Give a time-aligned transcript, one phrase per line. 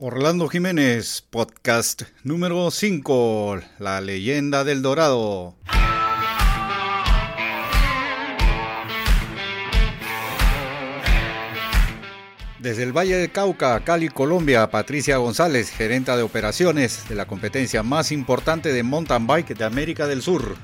[0.00, 5.56] Orlando Jiménez, podcast número 5, La leyenda del Dorado.
[12.60, 17.82] Desde el Valle del Cauca, Cali, Colombia, Patricia González, gerenta de operaciones de la competencia
[17.82, 20.54] más importante de mountain bike de América del Sur.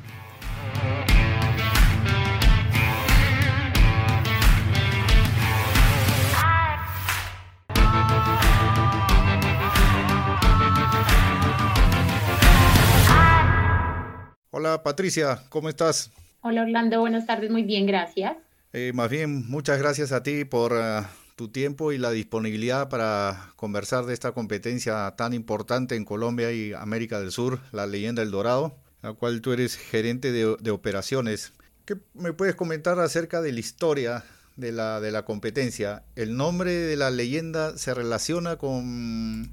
[14.95, 16.13] Patricia, ¿cómo estás?
[16.43, 18.37] Hola Orlando, buenas tardes, muy bien, gracias.
[18.73, 21.03] Eh, más bien, muchas gracias a ti por uh,
[21.35, 26.75] tu tiempo y la disponibilidad para conversar de esta competencia tan importante en Colombia y
[26.75, 31.55] América del Sur, la leyenda del Dorado, la cual tú eres gerente de, de operaciones.
[31.87, 36.05] ¿Qué me puedes comentar acerca de la historia de la, de la competencia?
[36.15, 39.51] ¿El nombre de la leyenda se relaciona con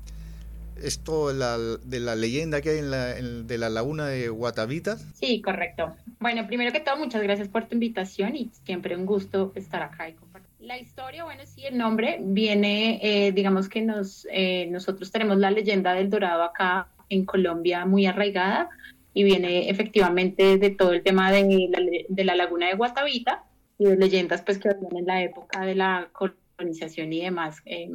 [0.83, 4.97] esto la, de la leyenda que hay en la, de la laguna de Guatavita?
[5.13, 5.95] Sí, correcto.
[6.19, 10.09] Bueno, primero que todo, muchas gracias por tu invitación y siempre un gusto estar acá
[10.09, 10.49] y compartir.
[10.59, 15.49] La historia, bueno, sí, el nombre viene, eh, digamos que nos, eh, nosotros tenemos la
[15.49, 18.69] leyenda del dorado acá en Colombia muy arraigada
[19.13, 23.43] y viene efectivamente de todo el tema de la, de la laguna de Guatavita
[23.77, 27.89] y de leyendas pues que en la época de la colonización y demás, eh,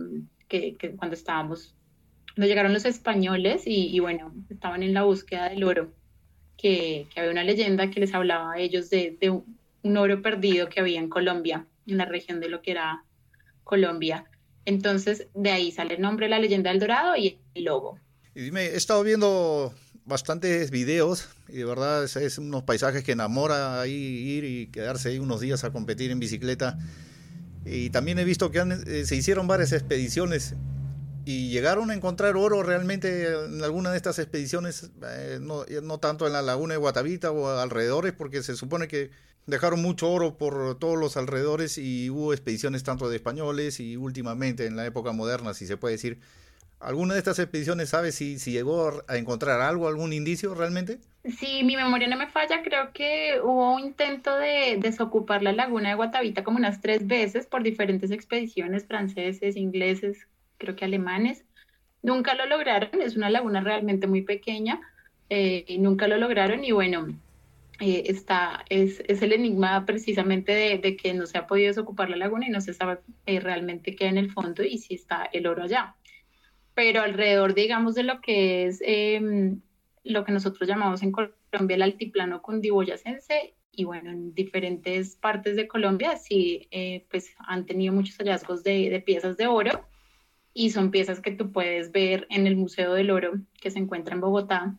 [0.48, 1.76] que, que cuando estábamos
[2.36, 5.90] cuando llegaron los españoles y, y, bueno, estaban en la búsqueda del oro,
[6.58, 9.16] que, había una leyenda que les hablaba a ellos de,
[9.82, 13.04] un, oro perdido que había en Colombia, en la región de lo que era
[13.64, 14.26] Colombia.
[14.66, 17.98] Entonces, de ahí sale el nombre, la leyenda del dorado y el logo.
[18.34, 19.72] Y dime, he estado viendo
[20.04, 25.08] bastantes videos y de verdad es, es unos paisajes que enamora ahí ir y quedarse
[25.08, 26.78] ahí unos días a competir en bicicleta.
[27.64, 30.54] Y también he visto que eh, se hicieron varias expediciones
[31.26, 36.24] y llegaron a encontrar oro realmente en alguna de estas expediciones, eh, no, no, tanto
[36.28, 39.10] en la laguna de Guatavita o alrededores, porque se supone que
[39.44, 44.66] dejaron mucho oro por todos los alrededores y hubo expediciones tanto de españoles y últimamente
[44.66, 46.20] en la época moderna, si se puede decir.
[46.78, 51.00] ¿Alguna de estas expediciones sabe si, si llegó a encontrar algo, algún indicio realmente?
[51.24, 55.88] Sí, mi memoria no me falla, creo que hubo un intento de desocupar la laguna
[55.88, 60.28] de Guatavita como unas tres veces por diferentes expediciones franceses, ingleses,
[60.58, 61.44] creo que alemanes.
[62.02, 64.80] Nunca lo lograron, es una laguna realmente muy pequeña,
[65.28, 67.08] eh, y nunca lo lograron y bueno,
[67.80, 72.08] eh, está, es, es, el enigma precisamente de, de, que no se ha podido desocupar
[72.08, 74.94] la laguna y no se sabe eh, realmente qué hay en el fondo y si
[74.94, 75.94] está el oro allá.
[76.74, 79.56] Pero alrededor, digamos, de lo que es eh,
[80.04, 85.68] lo que nosotros llamamos en Colombia el altiplano cundiboyacense y bueno, en diferentes partes de
[85.68, 89.86] Colombia sí, eh, pues han tenido muchos hallazgos de, de piezas de oro
[90.58, 94.14] y son piezas que tú puedes ver en el Museo del Oro que se encuentra
[94.14, 94.78] en Bogotá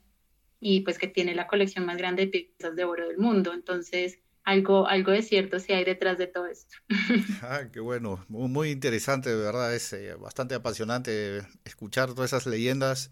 [0.60, 3.54] y pues que tiene la colección más grande de piezas de oro del mundo.
[3.54, 6.76] Entonces, algo, algo de cierto sí hay detrás de todo esto.
[7.44, 12.48] Ah, qué bueno, muy, muy interesante, de verdad, es eh, bastante apasionante escuchar todas esas
[12.48, 13.12] leyendas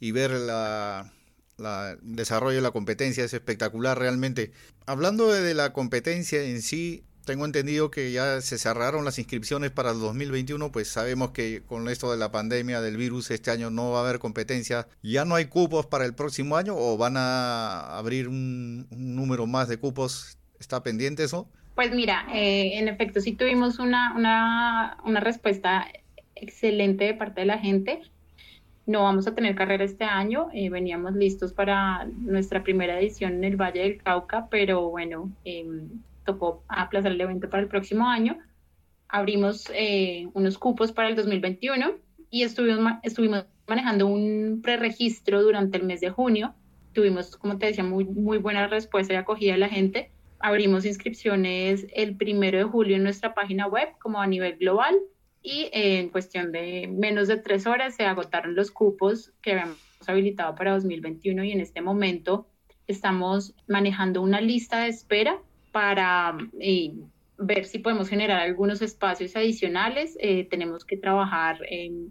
[0.00, 1.12] y ver la,
[1.58, 4.52] la desarrollo de la competencia, es espectacular realmente.
[4.86, 9.70] Hablando de, de la competencia en sí, tengo entendido que ya se cerraron las inscripciones
[9.70, 13.70] para el 2021, pues sabemos que con esto de la pandemia del virus este año
[13.70, 14.86] no va a haber competencia.
[15.02, 19.68] ¿Ya no hay cupos para el próximo año o van a abrir un, número más
[19.68, 20.38] de cupos?
[20.58, 21.48] ¿Está pendiente eso?
[21.74, 25.86] Pues mira, eh, en efecto sí tuvimos una, una, una respuesta
[26.34, 28.00] excelente de parte de la gente.
[28.84, 33.44] No vamos a tener carrera este año, eh, veníamos listos para nuestra primera edición en
[33.44, 35.64] el Valle del Cauca, pero bueno, eh,
[36.24, 38.38] tocó aplazar el evento para el próximo año.
[39.08, 41.92] Abrimos eh, unos cupos para el 2021
[42.30, 46.54] y estuvimos, estuvimos manejando un preregistro durante el mes de junio.
[46.92, 50.10] Tuvimos, como te decía, muy, muy buena respuesta y acogida de la gente.
[50.38, 54.98] Abrimos inscripciones el primero de julio en nuestra página web, como a nivel global,
[55.42, 59.78] y eh, en cuestión de menos de tres horas se agotaron los cupos que habíamos
[60.06, 62.46] habilitado para 2021 y en este momento
[62.86, 65.40] estamos manejando una lista de espera
[65.72, 66.94] para eh,
[67.38, 70.16] ver si podemos generar algunos espacios adicionales.
[70.20, 71.58] Eh, tenemos que trabajar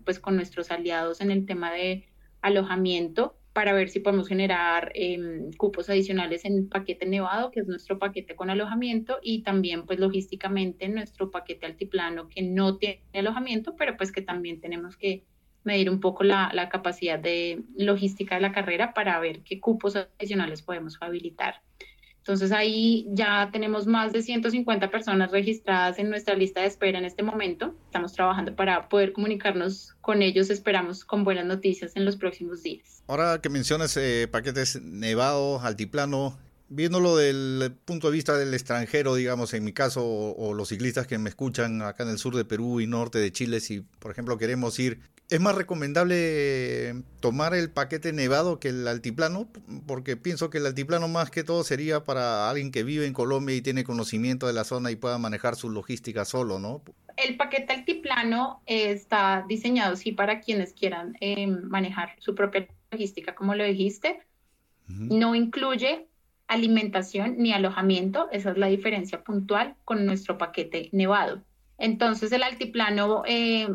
[0.03, 2.09] pues con nuestros aliados en el tema de
[2.41, 5.19] alojamiento para ver si podemos generar eh,
[5.57, 9.99] cupos adicionales en el paquete nevado, que es nuestro paquete con alojamiento, y también pues
[9.99, 15.25] logísticamente nuestro paquete altiplano que no tiene alojamiento, pero pues que también tenemos que
[15.63, 20.61] medir un poco la capacidad de logística de la carrera para ver qué cupos adicionales
[20.61, 21.61] podemos habilitar.
[22.21, 27.06] Entonces ahí ya tenemos más de 150 personas registradas en nuestra lista de espera en
[27.06, 27.75] este momento.
[27.85, 33.03] Estamos trabajando para poder comunicarnos con ellos, esperamos con buenas noticias en los próximos días.
[33.07, 36.38] Ahora que mencionas eh, paquetes nevado, altiplano,
[36.69, 41.17] viéndolo del punto de vista del extranjero, digamos, en mi caso, o, los ciclistas que
[41.17, 44.38] me escuchan acá en el sur de Perú y norte de Chile, si por ejemplo
[44.38, 49.47] queremos ir, ¿es más recomendable tomar el paquete nevado que el altiplano?
[49.87, 53.55] Porque pienso que el altiplano más que todo sería para alguien que vive en Colombia
[53.55, 56.83] y tiene conocimiento de la zona y pueda manejar su logística solo, ¿no?
[57.15, 63.55] El paquete altiplano está diseñado, sí, para quienes quieran eh, manejar su propia logística, como
[63.55, 64.19] lo dijiste.
[64.87, 66.07] No incluye
[66.47, 68.27] alimentación ni alojamiento.
[68.33, 71.41] Esa es la diferencia puntual con nuestro paquete nevado.
[71.77, 73.69] Entonces el altiplano eh,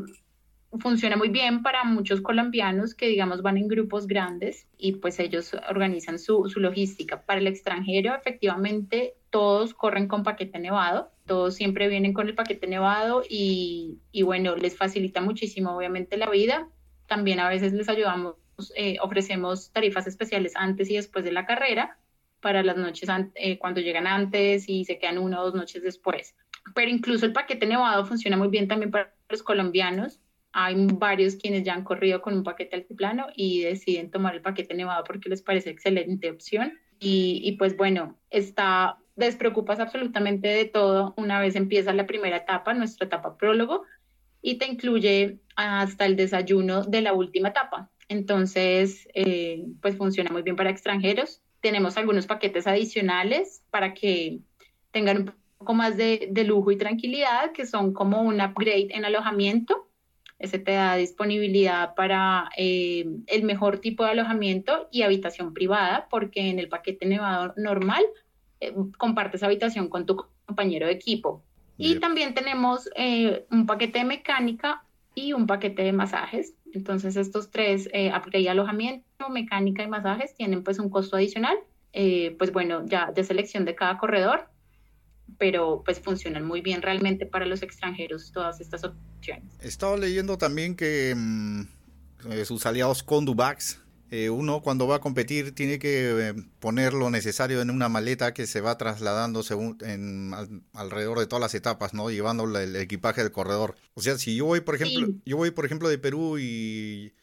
[0.78, 5.55] funciona muy bien para muchos colombianos que digamos van en grupos grandes y pues ellos
[5.69, 7.23] organizan su, su logística.
[7.23, 12.67] Para el extranjero efectivamente todos corren con paquete nevado, todos siempre vienen con el paquete
[12.67, 16.69] nevado y, y bueno, les facilita muchísimo obviamente la vida.
[17.06, 18.37] También a veces les ayudamos,
[18.75, 21.99] eh, ofrecemos tarifas especiales antes y después de la carrera
[22.40, 26.34] para las noches eh, cuando llegan antes y se quedan una o dos noches después.
[26.75, 30.20] Pero incluso el paquete nevado funciona muy bien también para los colombianos.
[30.58, 34.74] Hay varios quienes ya han corrido con un paquete altiplano y deciden tomar el paquete
[34.74, 36.72] nevado porque les parece excelente opción.
[36.98, 43.06] Y, pues bueno, está, despreocupas absolutamente de todo una vez empieza la primera etapa, nuestra
[43.06, 43.82] etapa prólogo,
[44.40, 47.90] y te incluye hasta el desayuno de la última etapa.
[48.08, 54.38] Entonces, eh, pues funciona muy bien para extranjeros tenemos algunos paquetes adicionales para que
[54.92, 59.88] tengan un poco más de, lujo y tranquilidad, que son como un upgrade en alojamiento.
[60.38, 66.50] Ese te da disponibilidad para eh, el mejor tipo de alojamiento y habitación privada, porque
[66.50, 68.04] en el paquete nevado normal
[68.60, 71.42] eh, compartes habitación con tu compañero de equipo.
[71.78, 74.82] Y también tenemos eh, un paquete de mecánica
[75.14, 76.54] y un paquete de masajes.
[76.72, 81.58] Entonces estos tres, eh, upgrade alojamiento, mecánica y masajes, tienen pues un costo adicional,
[82.38, 84.48] pues bueno, ya de selección de cada corredor,
[85.38, 89.44] pero pues funcionan muy bien realmente para los extranjeros todas estas opciones.
[89.61, 91.62] He estado leyendo también que mm,
[92.31, 97.11] eh, sus aliados Condubax eh, uno cuando va a competir tiene que eh, poner lo
[97.11, 100.32] necesario en una maleta que se va trasladando según en,
[100.75, 102.08] alrededor de todas las etapas, ¿no?
[102.08, 103.75] Llevando el, equipaje del corredor.
[103.94, 107.14] O sea, si yo voy, por ejemplo, yo voy, por ejemplo, de Perú y,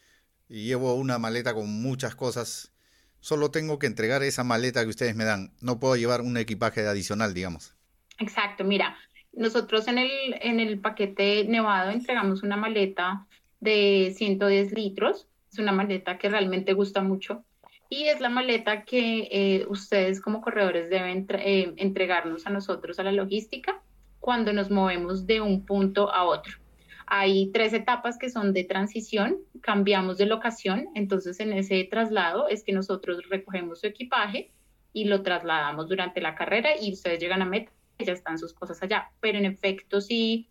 [0.50, 2.74] llevo una maleta con muchas cosas,
[3.22, 5.54] solo tengo que entregar esa maleta que ustedes me dan.
[5.62, 7.76] No puedo llevar un equipaje adicional, digamos.
[8.20, 8.98] Exacto, mira,
[9.32, 10.12] nosotros en el,
[10.42, 13.28] en el paquete Nevado entregamos una maleta
[13.60, 17.44] de 110 litros es una maleta que realmente gusta mucho
[17.90, 23.04] y es la maleta que eh, ustedes como corredores deben eh, entregarnos a nosotros a
[23.04, 23.82] la logística
[24.20, 26.58] cuando nos movemos de un punto a otro.
[27.06, 32.64] Hay tres etapas que son de transición, cambiamos de locación, entonces en ese traslado es
[32.64, 34.52] que nosotros recogemos su equipaje
[34.92, 38.82] y lo trasladamos durante la carrera y ustedes llegan a meta ya están sus cosas
[38.82, 39.12] allá.
[39.20, 40.48] Pero en efecto sí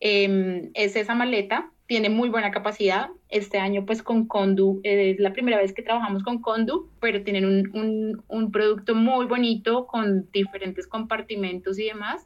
[0.00, 3.10] em, es esa maleta tiene muy buena capacidad.
[3.28, 7.22] Este año pues con Condu, eh, es la primera vez que trabajamos con Condu, pero
[7.22, 12.22] tienen un, un, producto muy bonito con diferentes compartimentos y demás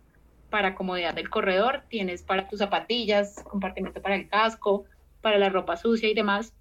[0.50, 1.82] para comodidad del corredor.
[1.88, 4.85] Tienes para tus zapatillas, compartimento para el casco,
[5.20, 6.52] para la ropa sucia y demás.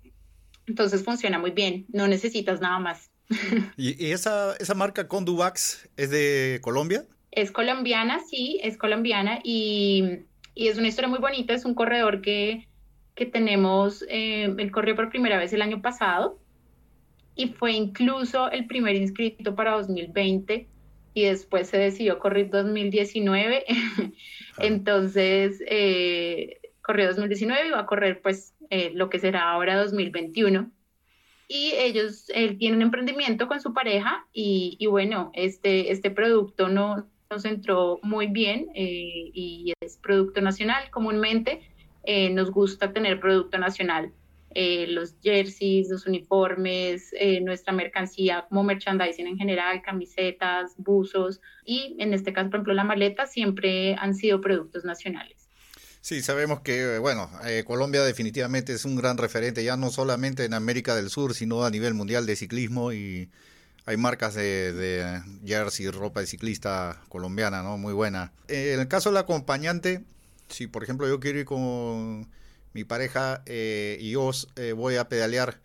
[0.65, 3.11] Entonces funciona muy bien, no necesitas nada más.
[3.77, 7.05] ¿Y, esa, esa marca Conduvax es de Colombia?
[7.31, 10.19] Es colombiana, sí, es colombiana y,
[10.53, 11.53] y es una historia muy bonita.
[11.53, 12.67] Es un corredor que
[13.15, 16.37] que tenemos, eh, él corrió por primera vez el año pasado
[17.35, 20.67] y fue incluso el primer inscrito para 2020
[21.13, 23.65] y después se decidió correr 2019.
[24.59, 30.69] Entonces, eh, corrió 2019 y va a correr pues eh, lo que será ahora 2021.
[31.47, 36.67] Y ellos, él tiene un emprendimiento con su pareja y, y bueno, este, este producto
[36.67, 41.61] no, nos entró muy bien eh, y es producto nacional comúnmente
[42.05, 44.11] eh, nos gusta tener producto nacional.
[44.53, 51.95] Eh, los jerseys, los uniformes, eh, nuestra mercancía como merchandising en general, camisetas, buzos y
[51.99, 55.49] en este caso, por ejemplo, la maleta siempre han sido productos nacionales.
[55.99, 57.31] Sí, sabemos que, bueno,
[57.65, 61.71] Colombia definitivamente es un gran referente, ya no solamente en América del Sur, sino a
[61.71, 63.31] nivel mundial de ciclismo y
[63.85, 67.77] hay marcas de, de jersey, ropa de ciclista colombiana, ¿no?
[67.77, 68.31] Muy buena.
[68.47, 70.03] En el caso del acompañante,
[70.47, 72.27] si por ejemplo yo quiero ir con
[72.73, 75.59] mi pareja eh, y yo eh, voy a pedalear,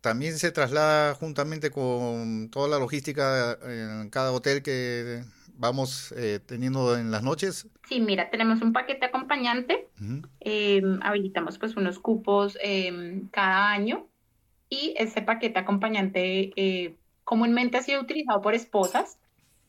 [0.00, 5.22] también se traslada juntamente con toda la logística en cada hotel que
[5.54, 7.68] vamos eh, teniendo en las noches?
[7.88, 9.88] Sí, mira, tenemos un paquete acompañante,
[11.02, 12.56] habilitamos pues unos cupos
[13.30, 14.08] cada año
[14.68, 16.96] y ese paquete acompañante eh,
[17.26, 19.18] comúnmente ha sido utilizado por esposas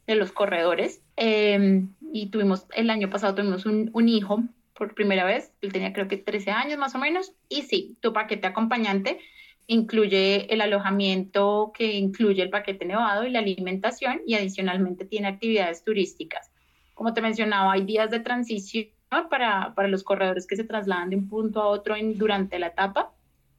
[0.05, 4.43] de los corredores em, y tuvimos, el año pasado tuvimos un, un hijo
[4.75, 8.13] por primera vez, él tenía creo que 13 años más o menos, y sí, tu
[8.13, 9.19] paquete acompañante
[9.65, 15.83] incluye el alojamiento que incluye el paquete nevado y la alimentación y adicionalmente tiene actividades
[15.83, 16.51] turísticas.
[16.93, 21.15] Como te mencionaba, hay días de transición para, para los corredores que se trasladan de
[21.15, 23.11] un punto a otro en, durante la etapa.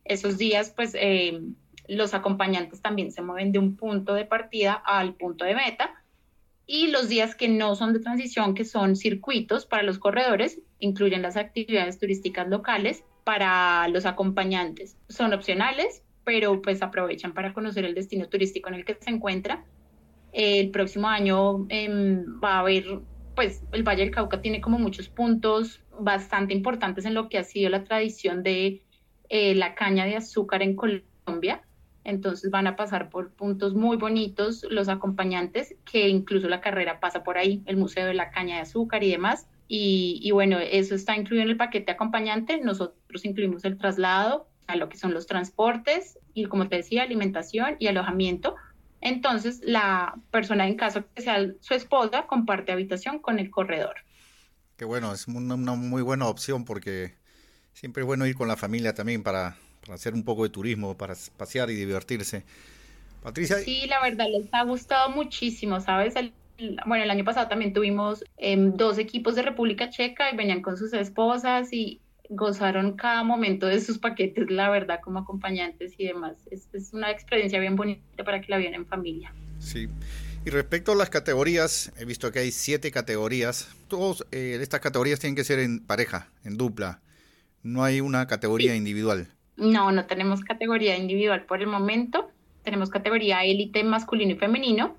[0.04, 1.42] Esos días, pues, eh,
[1.88, 6.02] los acompañantes también se mueven de un punto de partida al punto de meta.
[6.66, 11.22] Y los días que no son de transición, que son circuitos para los corredores, incluyen
[11.22, 14.96] las actividades turísticas locales para los acompañantes.
[15.08, 19.64] Son opcionales, pero pues aprovechan para conocer el destino turístico en el que se encuentra.
[20.32, 23.00] El próximo año em, va a haber,
[23.34, 27.44] pues el Valle del Cauca tiene como muchos puntos bastante importantes en lo que ha
[27.44, 28.82] sido la tradición de
[29.30, 31.62] eh, la caña de azúcar en Colombia.
[32.08, 37.22] Entonces van a pasar por puntos muy bonitos los acompañantes, que incluso la carrera pasa
[37.22, 39.46] por ahí, el Museo de la Caña de Azúcar y demás.
[39.68, 42.62] Y, bueno, eso está incluido en el paquete acompañante.
[42.62, 47.76] Nosotros incluimos el traslado a lo que son los transportes y, como te decía, alimentación
[47.78, 48.56] y alojamiento.
[49.02, 53.96] Entonces, la persona, en caso que sea su esposa, comparte habitación con el corredor.
[54.78, 57.16] Qué bueno, es una, muy buena opción porque
[57.74, 59.58] siempre es bueno ir con la familia también para
[59.90, 62.44] hacer un poco de turismo, para pasear y divertirse.
[63.22, 63.58] Patricia.
[63.58, 66.14] Sí, la verdad les ha gustado muchísimo, ¿sabes?
[66.16, 66.32] El
[66.86, 70.76] bueno, el año pasado también tuvimos em, dos equipos de República Checa y venían con
[70.76, 76.36] sus esposas y gozaron cada momento de sus paquetes, la verdad, como acompañantes y demás.
[76.50, 79.32] Es, es una experiencia bien bonita para que la vean en familia.
[79.60, 79.88] Sí.
[80.44, 83.68] Y respecto a las categorías, he visto que hay siete categorías.
[83.88, 87.00] Todas eh, estas categorías tienen que ser en pareja, en dupla.
[87.62, 89.28] No hay una categoría individual.
[89.58, 92.30] No, no tenemos categoría individual por el momento.
[92.62, 94.94] Tenemos categoría élite masculino y femenino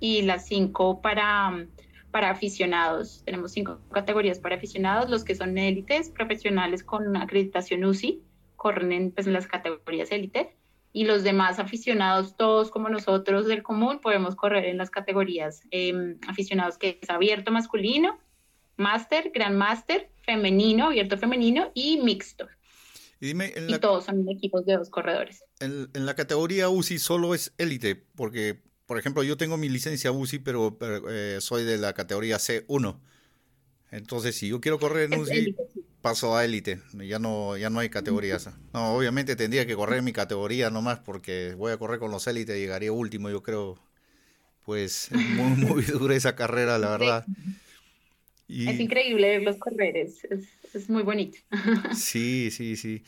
[0.00, 1.66] y las cinco para,
[2.10, 3.22] para aficionados.
[3.24, 8.20] Tenemos cinco categorías para aficionados, los que son élites, profesionales con acreditación UCI,
[8.56, 10.48] corren en, pues, las categorías élites,
[10.92, 16.18] y los demás aficionados, todos como nosotros del común, podemos correr en las categorías em,
[16.28, 18.18] aficionados que es abierto masculino,
[18.76, 22.46] máster, gran máster, femenino, abierto femenino y mixto.
[23.22, 25.44] Y, dime, y todos son equipos de dos corredores.
[25.60, 28.60] En, en la categoría UCI solo es élite, porque
[28.92, 30.76] por ejemplo, yo tengo mi licencia UCI, pero,
[31.08, 33.00] eh, soy de la categoría C1.
[33.90, 35.56] Entonces, si yo quiero correr en UCI,
[36.02, 36.82] paso a élite.
[36.92, 38.50] Ya no, ya no hay categorías.
[38.74, 42.54] No, obviamente tendría que correr mi categoría nomás porque voy a correr con los élites
[42.54, 43.78] y llegaría último, yo creo.
[44.66, 47.26] Pues muy, muy dura esa carrera, la verdad.
[48.52, 50.26] Es increíble verlos correr, es,
[50.74, 51.38] es, muy bonito.
[51.94, 53.02] Sí, sí, sí.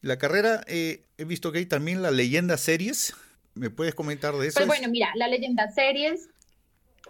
[0.00, 3.14] La carrera, eh, he visto que hay también la leyenda series.
[3.54, 4.58] ¿Me puedes comentar de eso?
[4.58, 6.28] Pues bueno, mira, la leyenda series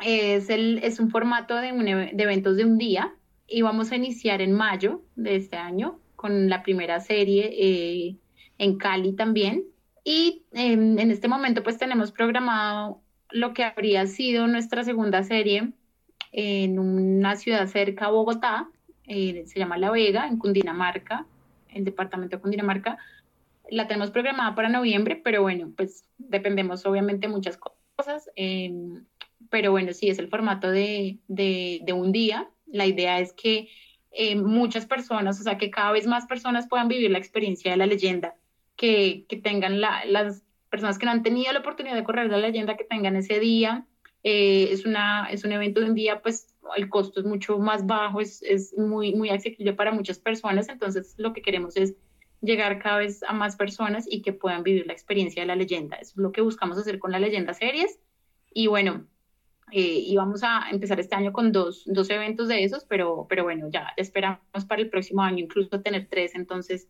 [0.00, 1.72] es, el, es un formato de,
[2.12, 3.14] de eventos de un día
[3.46, 8.16] y vamos a iniciar en mayo de este año con la primera serie eh,
[8.58, 9.64] en Cali también.
[10.04, 15.72] Y em, en este momento pues tenemos programado lo que habría sido nuestra segunda serie
[16.32, 18.68] en una ciudad cerca a Bogotá,
[19.06, 21.26] eh, se llama La Vega, en Cundinamarca,
[21.68, 22.98] el departamento de Cundinamarca,
[23.70, 28.30] la tenemos programada para noviembre, pero bueno, pues dependemos obviamente de muchas cosas.
[28.36, 29.04] Em,
[29.50, 32.48] pero bueno, sí, es el formato de, de, un día.
[32.66, 33.68] La idea es que
[34.10, 37.76] eh, muchas personas, o sea, que cada vez más personas puedan vivir la experiencia de
[37.76, 38.34] la leyenda,
[38.76, 42.38] que, que tengan la, las personas que no han tenido la oportunidad de correr la
[42.38, 43.86] leyenda, que tengan ese día.
[44.24, 47.86] Eh, es, una, es un evento de un día, pues el costo es mucho más
[47.86, 51.94] bajo, es, es muy, muy accesible para muchas personas, entonces lo que queremos es
[52.40, 55.96] llegar cada vez a más personas y que puedan vivir la experiencia de la leyenda.
[55.96, 57.98] Eso es lo que buscamos hacer con la leyenda series.
[58.52, 59.06] Y bueno,
[59.70, 63.68] eh, íbamos a empezar este año con dos, dos eventos de esos, pero, pero bueno,
[63.70, 66.88] ya esperamos para el próximo año incluso tener tres, entonces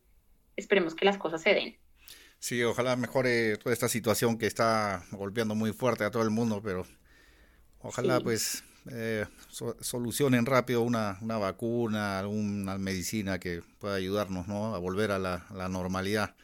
[0.56, 1.76] esperemos que las cosas se den.
[2.38, 6.60] Sí, ojalá mejore toda esta situación que está golpeando muy fuerte a todo el mundo,
[6.60, 6.84] pero
[7.82, 9.26] ojalá pues eh,
[9.80, 14.74] solucionen rápido una, una, vacuna, alguna medicina que pueda ayudarnos ¿no?
[14.74, 16.34] a volver a la, normalidad.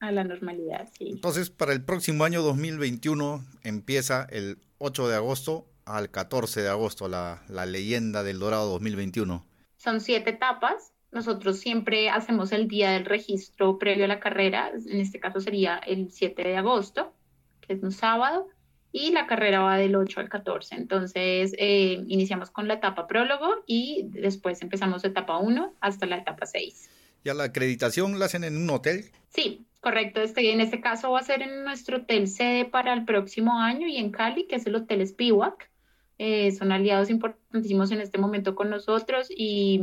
[0.00, 1.10] A la normalidad, sí.
[1.10, 7.08] Entonces, para el próximo año 2021 empieza el 8 de agosto al 14 de agosto
[7.08, 9.46] la, la leyenda del Dorado 2021.
[9.76, 15.00] Son siete etapas nosotros siempre hacemos el día del registro previo a la carrera, en
[15.00, 17.14] este caso sería el 7 de agosto,
[17.62, 18.48] que es un sábado,
[18.96, 20.74] y la carrera va del 8 al 14.
[20.74, 26.46] Entonces, eh, iniciamos con la etapa prólogo y después empezamos etapa 1 hasta la etapa
[26.46, 26.88] 6.
[27.22, 29.10] ¿Ya la acreditación la hacen en un hotel?
[29.28, 30.22] Sí, correcto.
[30.22, 33.86] Este, en este caso va a ser en nuestro hotel sede para el próximo año
[33.86, 35.68] y en Cali, que es el Hotel Spiwak.
[36.16, 39.78] Eh, son aliados importantísimos en este momento con nosotros y,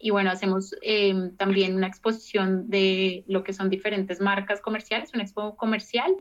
[0.00, 5.22] y bueno, hacemos eh, también una exposición de lo que son diferentes marcas comerciales, una
[5.22, 6.16] expo comercial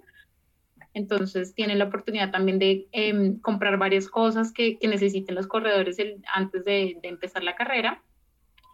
[0.93, 5.97] entonces tienen la oportunidad también de em, comprar varias cosas que, necesiten los corredores
[6.33, 8.01] antes de, empezar la carrera.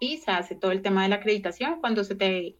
[0.01, 2.55] Y se hace todo el tema de la acreditación cuando se te,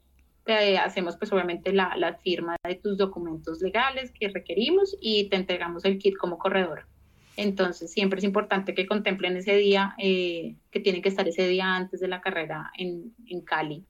[0.78, 5.98] hacemos pues obviamente la, firma de tus documentos legales que requerimos y te entregamos el
[6.00, 6.86] kit como corredor.
[7.38, 11.76] Entonces siempre es importante que contemplen ese día, eh, que tienen que estar ese día
[11.76, 13.86] antes de la carrera en, en Cali.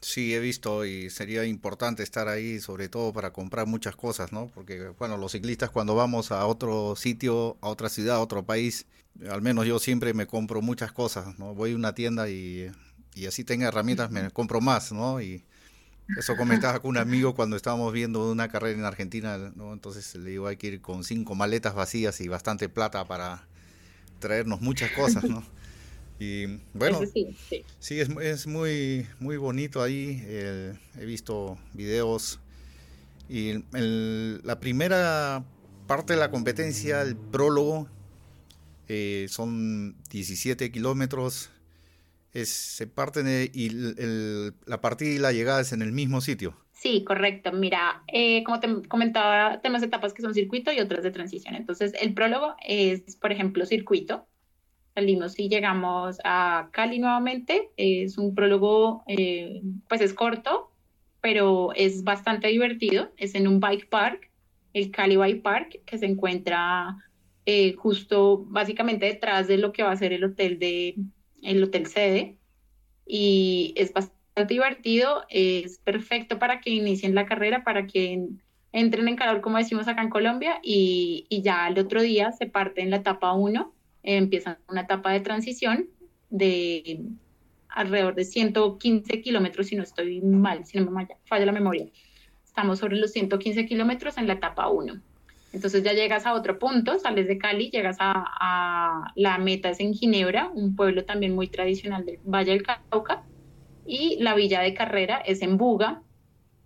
[0.00, 4.48] Sí, he visto y sería importante estar ahí, sobre todo para comprar muchas cosas, ¿no?
[4.54, 8.86] Porque, bueno, los ciclistas cuando vamos a otro sitio, a otra ciudad, a otro país,
[9.28, 11.54] al menos yo siempre me compro muchas cosas, ¿no?
[11.54, 12.70] Voy a una tienda y,
[13.14, 15.20] y así tenga herramientas, me compro más, ¿no?
[15.20, 15.44] Y
[16.18, 19.72] eso comentaba con un amigo cuando estábamos viendo una carrera en Argentina, ¿no?
[19.72, 23.48] Entonces le digo, hay que ir con cinco maletas vacías y bastante plata para
[24.20, 25.42] traernos muchas cosas, ¿no?
[26.18, 27.36] Y bueno, sí,
[27.78, 28.00] sí.
[28.00, 30.22] es, es, muy, muy bonito ahí.
[30.26, 32.40] he visto videos.
[33.28, 35.44] Y la primera
[35.86, 37.88] parte de la competencia, el prólogo,
[38.88, 41.50] eh, son 17 kilómetros.
[42.32, 43.70] Es, se parten y
[44.66, 46.56] la partida y la llegada es en el mismo sitio.
[46.72, 47.52] Sí, correcto.
[47.52, 51.54] Mira, eh, como te comentaba, tenemos etapas que son circuito y otras de transición.
[51.54, 54.28] Entonces, el prólogo es, por ejemplo, circuito
[54.96, 57.70] salimos y llegamos a Cali nuevamente.
[57.76, 60.72] Es un prólogo, eh, pues es corto,
[61.20, 63.10] pero es bastante divertido.
[63.18, 64.30] Es en un bike park,
[64.72, 66.96] el Cali Bike Park, que se encuentra
[67.44, 70.94] eh, justo básicamente detrás de lo que va a ser el hotel de
[71.42, 72.38] el hotel sede.
[73.06, 78.28] Y es bastante divertido, es perfecto para que inicien la carrera, para que
[78.72, 82.46] entren en calor, como decimos acá en Colombia, y, y ya el otro día se
[82.46, 83.75] parte en la etapa 1
[84.06, 85.88] empiezan una etapa de transición
[86.30, 87.00] de
[87.68, 91.86] alrededor de 115 kilómetros, si no estoy mal, si no me falla la memoria.
[92.44, 95.00] Estamos sobre los 115 kilómetros en la etapa 1.
[95.52, 99.94] Entonces ya llegas a otro punto, sales de Cali, llegas a, la meta es en
[99.94, 103.24] Ginebra, un pueblo también muy tradicional del Valle del Cauca,
[103.86, 106.02] y la villa de carrera es en Buga,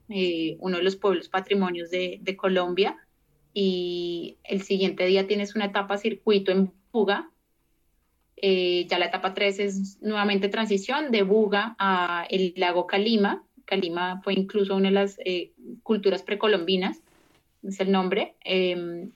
[0.08, 2.96] eh, uno de los pueblos patrimonios de, de, Colombia,
[3.52, 7.30] y el siguiente día tienes una etapa circuito en Buga.
[8.36, 13.44] Eh, ya la etapa 3 es nuevamente transición de Buga a el lago Calima.
[13.64, 17.00] Calima fue incluso una de las eh, culturas precolombinas,
[17.62, 18.34] es el nombre.
[18.42, 19.12] Em,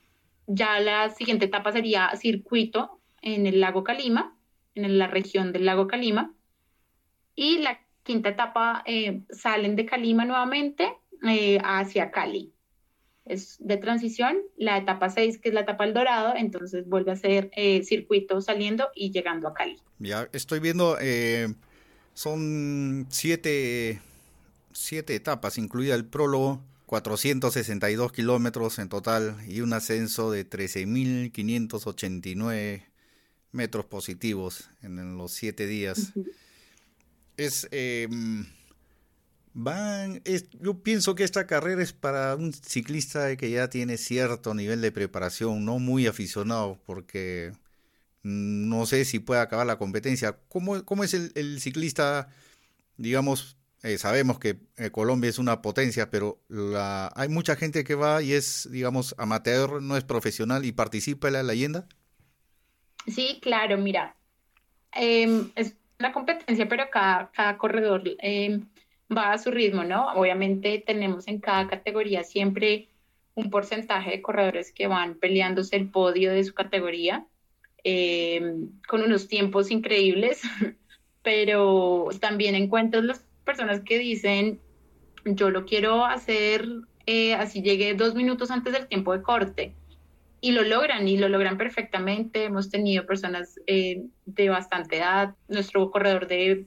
[0.46, 4.36] ya la siguiente etapa sería circuito en el lago Calima,
[4.74, 6.32] en la región del lago Calima.
[7.34, 10.92] Y la quinta etapa eh, salen de Calima nuevamente
[11.62, 12.53] hacia Cali
[13.24, 17.16] es de transición, la etapa 6, que es la etapa El Dorado, entonces vuelve a
[17.16, 19.78] ser eh, circuito saliendo y llegando a Cali.
[19.98, 21.52] Ya estoy viendo, eh,
[22.12, 24.00] son siete,
[24.72, 32.82] siete etapas, incluida el prólogo, 462 kilómetros en total y un ascenso de 13.589
[33.52, 36.12] metros positivos en, los siete días.
[37.36, 37.66] Es...
[37.70, 38.06] Eh,
[39.56, 40.20] Van,
[40.60, 44.90] yo pienso que esta carrera es para un ciclista que ya tiene cierto nivel de
[44.90, 47.52] preparación, no muy aficionado, porque
[48.24, 50.36] no sé si puede acabar la competencia.
[50.48, 52.30] ¿Cómo, cómo es el, ciclista?
[52.96, 57.94] Digamos, eh, sabemos que eh, Colombia es una potencia, pero la, hay mucha gente que
[57.94, 61.86] va y es, digamos, amateur, no es profesional y participa en la leyenda.
[63.06, 64.16] Sí, claro, mira,
[64.90, 68.66] em, es una competencia, pero cada, cada corredor em,
[69.16, 70.12] va a su ritmo, ¿no?
[70.14, 72.88] Obviamente tenemos en cada categoría siempre
[73.34, 77.26] un porcentaje de corredores que van peleándose el podio de su categoría
[77.82, 78.42] eh,
[78.88, 80.42] con unos tiempos increíbles,
[81.22, 84.60] pero también encuentro las personas que dicen,
[85.24, 86.66] yo lo quiero hacer
[87.06, 89.74] eh, así llegué dos minutos antes del tiempo de corte
[90.44, 92.44] y lo logran y lo logran perfectamente.
[92.44, 95.34] Hemos tenido personas eh, de bastante edad.
[95.48, 96.66] Nuestro corredor de,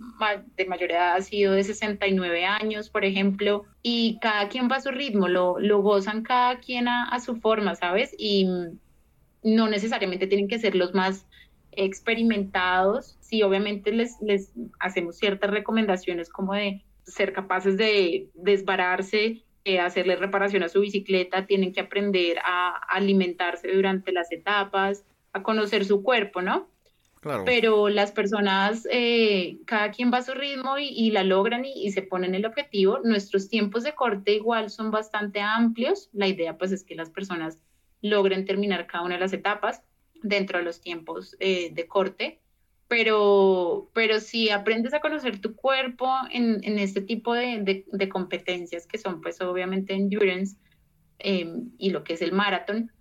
[0.55, 4.81] de mayor edad ha sido de 69 años, por ejemplo, y cada quien va a
[4.81, 8.15] su ritmo, lo, lo gozan cada quien a, su forma, ¿sabes?
[8.17, 8.47] Y
[9.43, 11.27] no necesariamente tienen que ser los más
[11.71, 19.43] experimentados, sí, obviamente les, les hacemos ciertas recomendaciones como de ser capaces de desbararse,
[19.75, 25.03] hacerle reparación a su bicicleta, tienen que aprender a alimentarse durante las etapas,
[25.33, 26.69] a conocer su cuerpo, ¿no?
[27.19, 27.43] Claro.
[27.45, 31.91] Pero las personas, eh, cada quien va a su ritmo y, la logran y, y,
[31.91, 32.99] se ponen el objetivo.
[33.03, 36.09] Nuestros tiempos de corte igual son bastante amplios.
[36.13, 37.59] La idea pues es que las personas
[38.01, 39.81] logren terminar cada una de las etapas
[40.21, 42.39] dentro de los tiempos eh, de corte.
[42.87, 48.87] Pero, pero si aprendes a conocer tu cuerpo en, en este tipo de, de, competencias
[48.87, 50.55] que son pues obviamente endurance
[51.19, 52.91] em, y lo que es el maratón,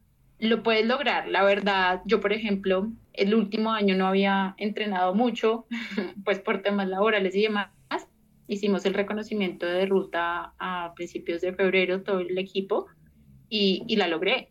[0.41, 1.29] lo puedes lograr.
[1.29, 5.67] La verdad, yo por ejemplo, el último año no había entrenado mucho,
[6.25, 7.71] pues por temas laborales y demás.
[8.49, 12.87] Hicimos el reconocimiento de ruta a principios de febrero, todo el equipo,
[13.49, 14.51] y, y la logré.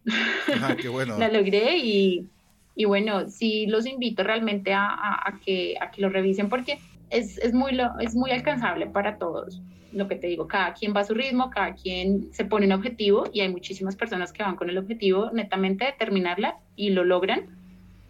[0.62, 1.17] Ah, qué bueno.
[1.17, 2.28] la logré y,
[2.76, 6.78] y bueno, sí los invito realmente a, que, a que lo revisen porque
[7.10, 9.62] es, es, muy, es muy alcanzable para todos.
[9.94, 12.74] Lo que te digo, cada quien va a su ritmo, cada quien se pone un
[12.74, 17.06] objetivo y hay muchísimas personas que van con el objetivo netamente de terminarla y lo
[17.06, 17.58] logran.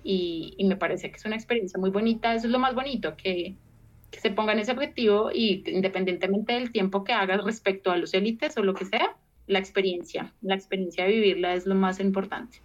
[0.04, 2.34] Y, y me parece que es una experiencia muy bonita.
[2.34, 3.56] Eso es lo más bonito, que,
[4.10, 8.58] que se pongan ese objetivo y independientemente del tiempo que hagas respecto a los élites
[8.58, 12.60] o lo que sea, la experiencia, la experiencia de vivirla es lo más importante.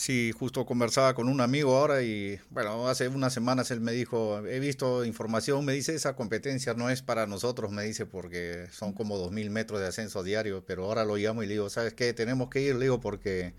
[0.00, 4.38] Sí, justo conversaba con un amigo ahora y bueno, hace unas semanas él me dijo,
[4.46, 8.94] he visto información, me dice, esa competencia no es para nosotros, me dice, porque son
[8.94, 11.92] como dos mil metros de ascenso diario, pero ahora lo llamo y le digo, ¿sabes
[11.92, 12.14] qué?
[12.14, 13.52] Tenemos que ir, le digo, porque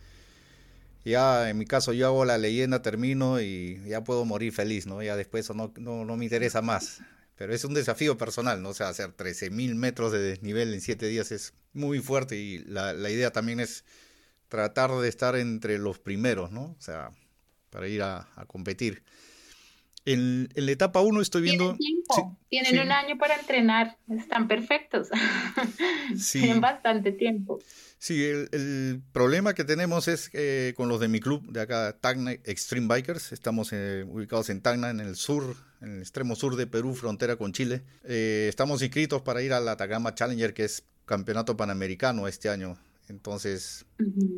[1.05, 5.03] ya en mi caso yo hago la leyenda, termino y ya puedo morir feliz, ¿no?
[5.03, 7.01] Ya después no, no, no me interesa más.
[7.35, 8.69] Pero es un desafío personal, ¿no?
[8.69, 12.63] O sea, hacer 13 mil metros de desnivel en siete días es muy fuerte y
[12.63, 13.83] la, la idea también es
[14.51, 16.75] tratar de estar entre los primeros, ¿no?
[16.77, 17.11] O sea,
[17.69, 19.01] para ir a, competir.
[20.03, 21.77] En, la etapa 1 estoy viendo...
[21.77, 22.37] Tienen, tiempo.
[22.49, 25.07] Tienen un año para entrenar, están perfectos.
[26.33, 27.59] Tienen bastante tiempo.
[27.97, 32.33] Sí, el, problema que tenemos es que con los de mi club de acá, Tacna
[32.33, 36.67] Extreme Bikers, estamos eh, ubicados en Tacna, en el sur, en el extremo sur de
[36.67, 37.83] Perú, frontera con Chile.
[38.03, 42.77] Eh, estamos inscritos para ir a la Atacama Challenger, que es campeonato panamericano este año.
[43.11, 43.85] Entonces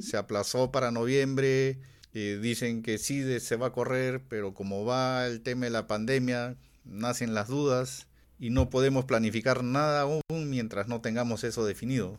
[0.02, 1.80] se aplazó para noviembre.
[2.14, 5.88] Eh, dicen que sí se va a correr, pero como va el tema de la
[5.88, 8.08] pandemia, nacen las dudas
[8.40, 12.18] y no podemos planificar nada aún mientras no tengamos eso definido.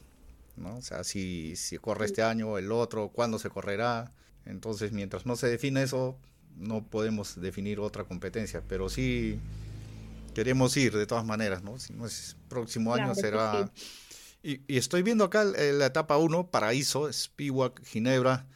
[0.56, 0.76] ¿no?
[0.76, 4.12] O sea, si, si corre este año o el otro, cuándo se correrá.
[4.46, 6.16] Entonces, mientras no se define eso,
[6.56, 9.38] no podemos definir otra competencia, pero sí
[10.34, 11.78] queremos ir de todas maneras, ¿no?
[11.78, 13.70] Si no es próximo año será...
[14.44, 18.46] Y, estoy viendo acá eh, la etapa 1, Paraíso, Spiwak, Ginebra.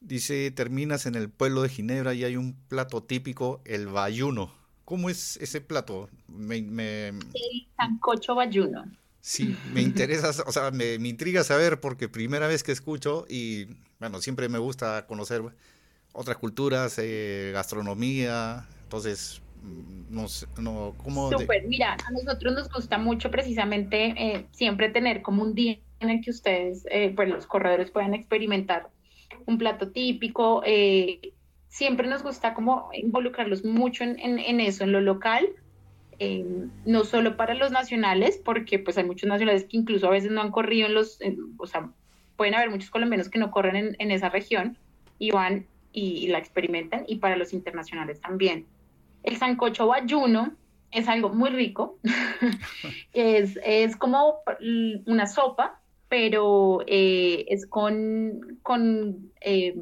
[0.00, 4.52] Dice, terminas en el pueblo de Ginebra y hay un plato típico, el bayuno.
[4.84, 6.10] ¿Cómo es ese plato?
[6.26, 7.08] Me, me...
[7.08, 8.84] El sancocho bayuno.
[9.20, 13.66] Sí, me interesa, o sea, me, me, intriga saber porque primera vez que escucho y,
[14.00, 15.42] bueno, siempre me gusta conocer
[16.12, 19.40] otras culturas, eh, gastronomía, entonces
[20.10, 20.26] no,
[20.58, 25.54] no ¿cómo Súper, mira, a nosotros nos gusta mucho precisamente eh, siempre tener como un
[25.54, 28.88] día en el que ustedes, eh, pues los corredores puedan experimentar
[29.46, 30.62] un plato típico.
[30.66, 31.32] Eh,
[31.68, 35.48] siempre nos gusta como involucrarlos mucho en, en, eso, en lo local,
[36.84, 40.42] no solo para los nacionales, porque pues hay muchos nacionales que incluso a veces no
[40.42, 41.18] han corrido en los,
[41.56, 41.90] o sea,
[42.36, 44.76] pueden haber muchos colombianos que no corren en, en esa región
[45.18, 48.66] y van y la experimentan, y para los internacionales también.
[49.22, 50.54] El sancocho bayuno
[50.90, 51.98] es algo muy rico.
[53.12, 54.40] es, como
[55.06, 59.74] una sopa, pero eh, es con, con eh,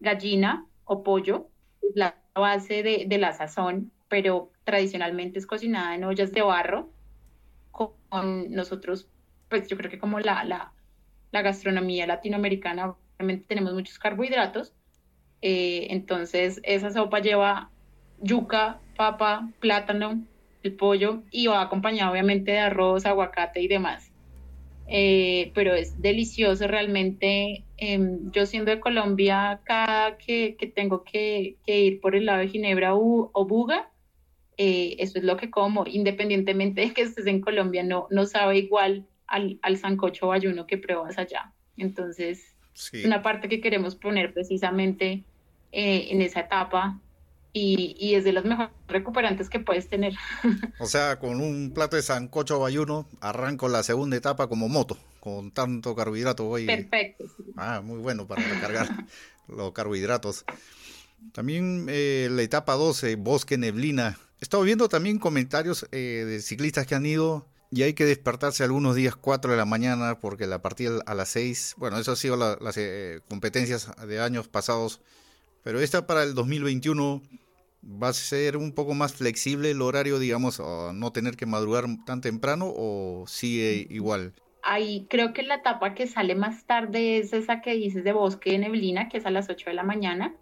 [0.00, 1.48] gallina o pollo,
[1.94, 6.90] la base de, la sazón, pero tradicionalmente es cocinada en ollas de barro.
[7.70, 7.92] Con,
[8.50, 9.08] nosotros,
[9.48, 14.72] pues yo creo que como la, la, gastronomía latinoamericana, obviamente tenemos muchos carbohidratos.
[15.42, 17.70] Eh, entonces, esa sopa lleva
[18.20, 20.24] yuca, papa, plátano,
[20.62, 24.10] el pollo y va acompañado obviamente de arroz, aguacate y demás.
[24.86, 27.64] Eh, pero es delicioso realmente.
[27.76, 32.94] Em, yo siendo de Colombia, cada que, tengo que, ir por el lado de Ginebra
[32.94, 33.90] o Buga,
[34.56, 38.58] eh, eso es lo que como, independientemente de que estés en Colombia, no, no sabe
[38.58, 41.52] igual al, al sancocho bayuno que pruebas allá.
[41.76, 42.54] Entonces,
[42.92, 45.24] es una parte que queremos poner precisamente
[45.72, 47.00] eh, en esa etapa
[47.56, 50.14] y, y, es de los mejores recuperantes que puedes tener.
[50.80, 55.52] O sea, con un plato de sancocho bayuno, arranco la segunda etapa como moto, con
[55.52, 56.50] tanto carbohidrato.
[56.66, 57.24] Perfecto.
[57.56, 58.88] Ah, muy bueno para recargar
[59.48, 60.44] los carbohidratos.
[61.32, 64.18] También eh, la etapa 12, Bosque Neblina.
[64.40, 68.64] He estado viendo también comentarios eh, de ciclistas que han ido y hay que despertarse
[68.64, 72.16] algunos días 4 de la mañana porque la partida a las 6, bueno, eso ha
[72.16, 75.00] sido las eh, competencias de años pasados,
[75.62, 77.22] pero esta para el 2021
[77.84, 82.20] va a ser un poco más flexible el horario, digamos, no tener que madrugar tan
[82.20, 84.32] temprano o sigue igual.
[84.62, 88.52] Ahí creo que la etapa que sale más tarde es esa que dices de Bosque
[88.52, 90.34] de Neblina, que es a las 8 de la mañana.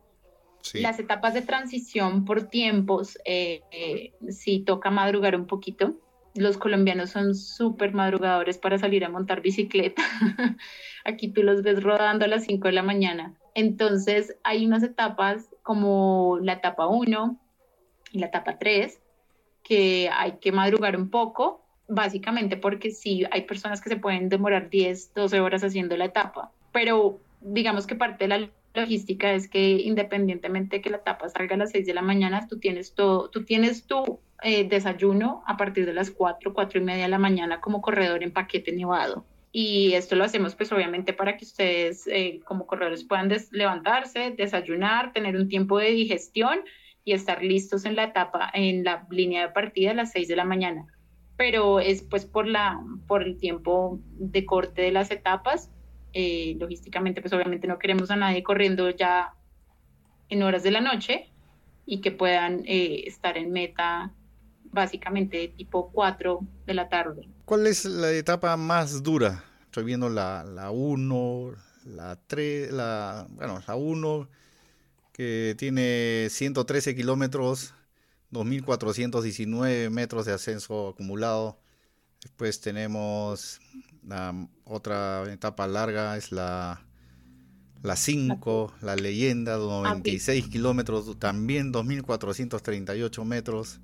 [0.75, 5.97] Las etapas de transición por tiempos, eh, eh, sí toca madrugar un poquito.
[6.35, 10.03] Los colombianos son súper madrugadores para salir a montar bicicleta.
[11.05, 13.35] Aquí tú los ves rodando a las 5 de la mañana.
[13.55, 17.39] Entonces hay unas etapas como la etapa 1
[18.13, 19.01] y la etapa 3
[19.63, 24.71] que hay que madrugar un poco, básicamente porque sí hay personas que se pueden demorar
[24.71, 29.73] 10, 12 horas haciendo la etapa, pero digamos que parte de la logística es que
[29.73, 33.29] independientemente de que la etapa salga a las 6 de la mañana, tú tienes todo,
[33.31, 37.19] tú tienes tu eh, desayuno a partir de las 4, 4 y media de la
[37.19, 39.25] mañana como corredor en paquete nevado.
[39.55, 45.13] Y esto lo hacemos pues obviamente para que ustedes eh, como corredores puedan levantarse, desayunar,
[45.13, 46.61] tener un tiempo de digestión
[47.05, 50.37] y estar listos en la etapa, en la línea de partida a las 6 de
[50.37, 50.87] la mañana.
[51.37, 55.71] Pero es pues por, la, por el tiempo de corte de las etapas
[56.15, 59.35] eh, logísticamente, pues obviamente no queremos a nadie corriendo ya
[60.29, 61.31] en horas de la noche
[61.85, 64.13] y que puedan eh, estar en meta
[64.65, 67.29] básicamente tipo 4 de la tarde.
[67.45, 69.45] ¿Cuál es la etapa más dura?
[69.65, 71.53] Estoy viendo la, la 1,
[71.87, 74.29] la 3, la, bueno, la 1
[75.13, 77.75] que tiene 113 kilómetros,
[78.33, 81.59] 2.419 metros de ascenso acumulado.
[82.23, 83.61] Después tenemos
[84.07, 86.83] la otra etapa larga, es la
[87.83, 93.81] la 5, la leyenda, 96 kilómetros, también 2.438 metros.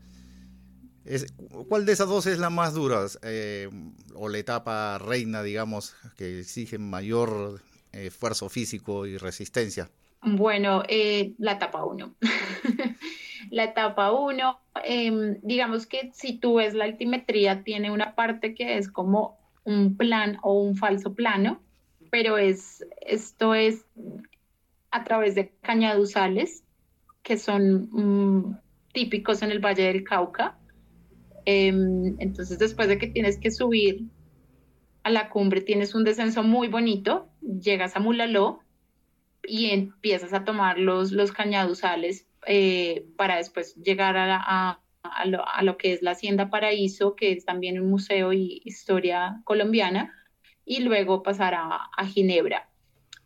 [1.08, 1.32] Es,
[1.68, 3.06] ¿Cuál de esas dos es la más dura?
[3.22, 3.70] Eh,
[4.14, 7.60] o la etapa reina, digamos, que exige mayor
[7.92, 9.88] eh, esfuerzo físico y resistencia.
[10.22, 12.14] Bueno, eh, la etapa 1.
[13.50, 18.76] la etapa 1, em, digamos que si tú ves la altimetría, tiene una parte que
[18.76, 21.60] es como un plan o un falso plano,
[22.10, 23.84] pero es, esto es
[24.90, 26.64] a través de cañaduzales
[27.22, 28.58] que son mm,
[28.92, 30.58] típicos en el Valle del Cauca.
[31.50, 34.02] Em, entonces, después de que tienes que subir
[35.02, 38.60] a la cumbre, tienes un descenso muy bonito, llegas a Mulaló
[39.42, 44.82] y empiezas a tomar los, cañaduzales eh, para después llegar a,
[45.62, 50.12] lo, que es la Hacienda Paraíso, que es también un museo y historia colombiana,
[50.66, 52.68] y luego pasar a, Ginebra.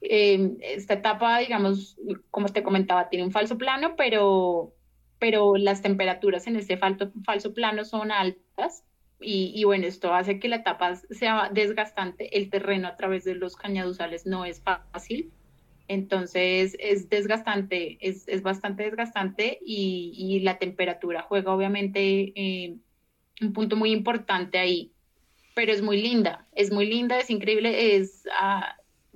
[0.01, 1.97] Eh, esta etapa, digamos,
[2.31, 4.77] como te comentaba, tiene un falso plano, pero,
[5.23, 8.83] pero las temperaturas en este falso, falso plano son altas.
[9.21, 12.37] Y, y, bueno, esto hace que la etapa sea desgastante.
[12.37, 15.31] El terreno a través de los cañaduzales no es fácil.
[15.87, 22.75] Entonces es desgastante, es, bastante desgastante y, la temperatura juega obviamente eh,
[23.41, 24.91] un punto muy importante ahí,
[25.55, 28.75] pero es muy linda, es muy linda, es increíble, es, ah,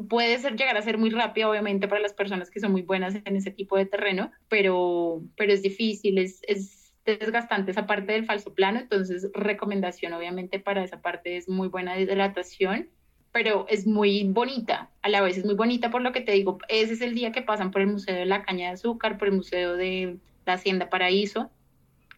[0.09, 3.15] puede ser, llegar a ser muy rápida obviamente para las personas que son muy buenas
[3.25, 8.27] en ese tipo de terreno, pero, pero es difícil, es, es desgastante esa parte del
[8.27, 12.89] falso plano, entonces recomendación obviamente para esa parte es muy buena hidratación
[13.37, 16.57] pero es muy bonita, a la vez es muy bonita por lo que te digo,
[16.69, 19.29] ese es el día que pasan por el Museo de la Caña de Azúcar, por
[19.29, 21.51] el Museo de la Hacienda Paraíso.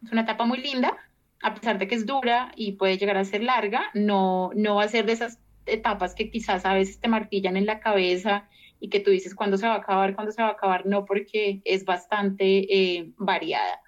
[0.05, 0.97] Es una etapa muy linda,
[1.43, 4.85] a pesar de que es dura y puede llegar a ser larga, no, no va
[4.85, 8.49] a ser de esas etapas que quizás a veces te martillan en la cabeza
[8.81, 11.05] y que tú dices cuándo se va a acabar, cuándo se va a acabar, no,
[11.05, 13.81] porque es bastante eh, variada.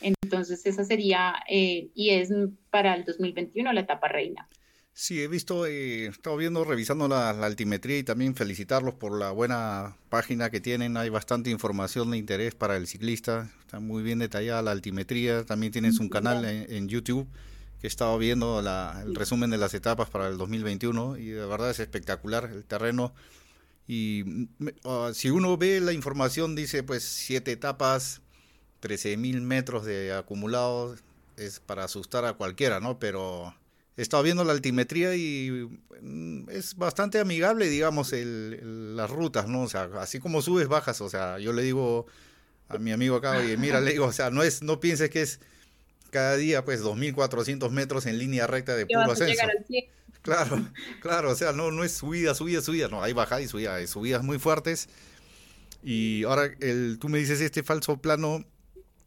[0.00, 2.32] Entonces esa sería, eh, y es
[2.70, 4.48] para el 2021 la etapa reina.
[5.00, 9.30] Sí, he visto, eh, he estado viendo, revisando la, altimetría y también felicitarlos por la
[9.30, 10.96] buena página que tienen.
[10.96, 13.48] Hay bastante información de interés para el ciclista.
[13.60, 15.44] Está muy bien detallada la altimetría.
[15.44, 17.28] También tienes un canal en, YouTube
[17.80, 21.70] que he estado viendo el resumen de las etapas para el 2021 y de verdad
[21.70, 23.14] es espectacular el terreno.
[23.86, 24.48] Y
[24.84, 28.20] ah, si uno ve la información, dice pues siete etapas,
[28.82, 31.02] 13.000 metros de acumulados,
[31.36, 32.98] es para asustar a cualquiera, ¿no?
[32.98, 33.54] Pero
[33.96, 35.68] he estado viendo la altimetría y
[36.02, 39.62] mm, es bastante amigable, digamos, el, las rutas, ¿no?
[39.62, 42.06] O sea, así como subes, bajas, o sea, yo le digo
[42.68, 45.22] a mi amigo acá, oye, mira, le digo, o sea, no es, no pienses que
[45.22, 45.40] es
[46.10, 49.42] cada día, pues, 2.400 metros en línea recta de puro ascenso.
[50.22, 50.68] Claro,
[51.00, 53.86] claro, o sea, no, no es subida, subida, subida, no, hay bajada y subida, hay
[53.86, 54.88] subidas muy fuertes,
[55.82, 58.44] Y ahora el, tú me dices este falso plano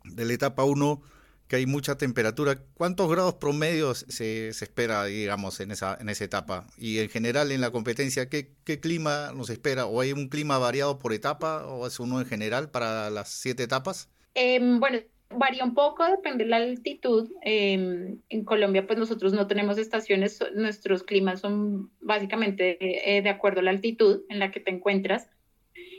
[0.06, 1.04] de la etapa 1
[1.52, 2.64] que hay mucha temperatura.
[2.76, 6.66] ¿Cuántos grados promedios se, se, espera, digamos, en esa, en esa etapa?
[6.78, 9.86] Y en general en la competencia, ¿qué, ¿qué, clima nos espera?
[9.86, 13.64] ¿O hay un clima variado por etapa o es uno en general para las siete
[13.64, 14.08] etapas?
[14.34, 15.00] Eh, bueno,
[15.38, 17.32] varía un poco, depende de la altitud.
[17.44, 22.78] Eh, en Colombia, pues nosotros no tenemos estaciones, nuestros climas son básicamente
[23.18, 25.30] eh, de acuerdo a la altitud en la que te encuentras.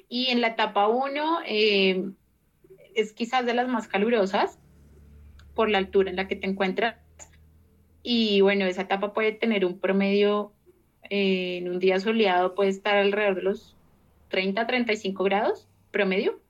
[0.08, 2.10] Y en la etapa 1 eh,
[2.94, 4.58] es quizás de las más calurosas
[5.54, 6.96] por la altura en la que te encuentras.
[8.02, 10.52] Y bueno, esa etapa puede tener un promedio
[11.08, 13.76] en un día soleado, puede estar alrededor de los
[14.28, 16.40] 30, 35 grados promedio.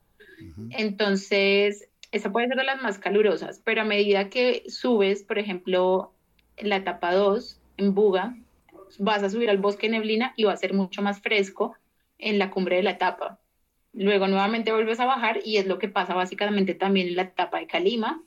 [0.70, 6.12] Entonces, esa puede ser de las más calurosas, pero a medida que subes, por ejemplo,
[6.56, 8.36] en la etapa 2, en Buga,
[8.98, 11.74] vas a subir al bosque neblina y va a ser mucho más fresco
[12.18, 13.40] en la cumbre de la etapa.
[13.94, 17.58] Luego nuevamente vuelves a bajar y es lo que pasa básicamente también en la etapa
[17.58, 18.22] de Calima,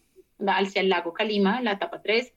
[0.47, 2.33] hacia el lago Calima, la etapa 3,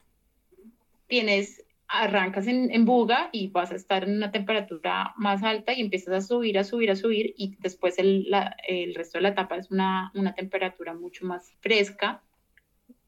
[1.07, 5.81] tienes, arrancas en, en, Buga y vas a estar en una temperatura más alta y
[5.81, 9.31] empiezas a subir, a subir, a subir y después el, la, el resto de la
[9.31, 12.23] etapa es una, una, temperatura mucho más fresca.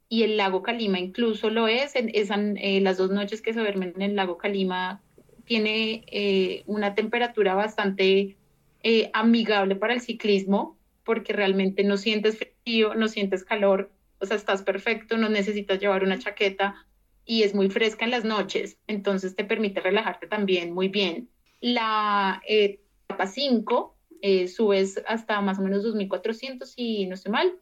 [0.09, 3.61] Y el lago Calima incluso lo es, en, es eh, las dos noches que se
[3.61, 5.03] duermen en el lago Calima
[5.45, 8.37] tiene eh, una temperatura bastante
[8.83, 13.91] eh, amigable para el ciclismo porque realmente no sientes frío, no sientes calor,
[14.21, 16.87] o sea, estás perfecto, no necesitas llevar una chaqueta
[17.31, 21.29] y es muy fresca en las noches, entonces te permite relajarte también muy bien.
[21.61, 27.57] La eh, etapa 5 eh, subes hasta más o menos 2400 y no estoy mal,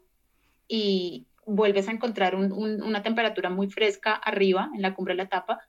[0.68, 5.18] y vuelves a encontrar un, un, una temperatura muy fresca arriba en la cumbre de
[5.18, 5.60] la etapa.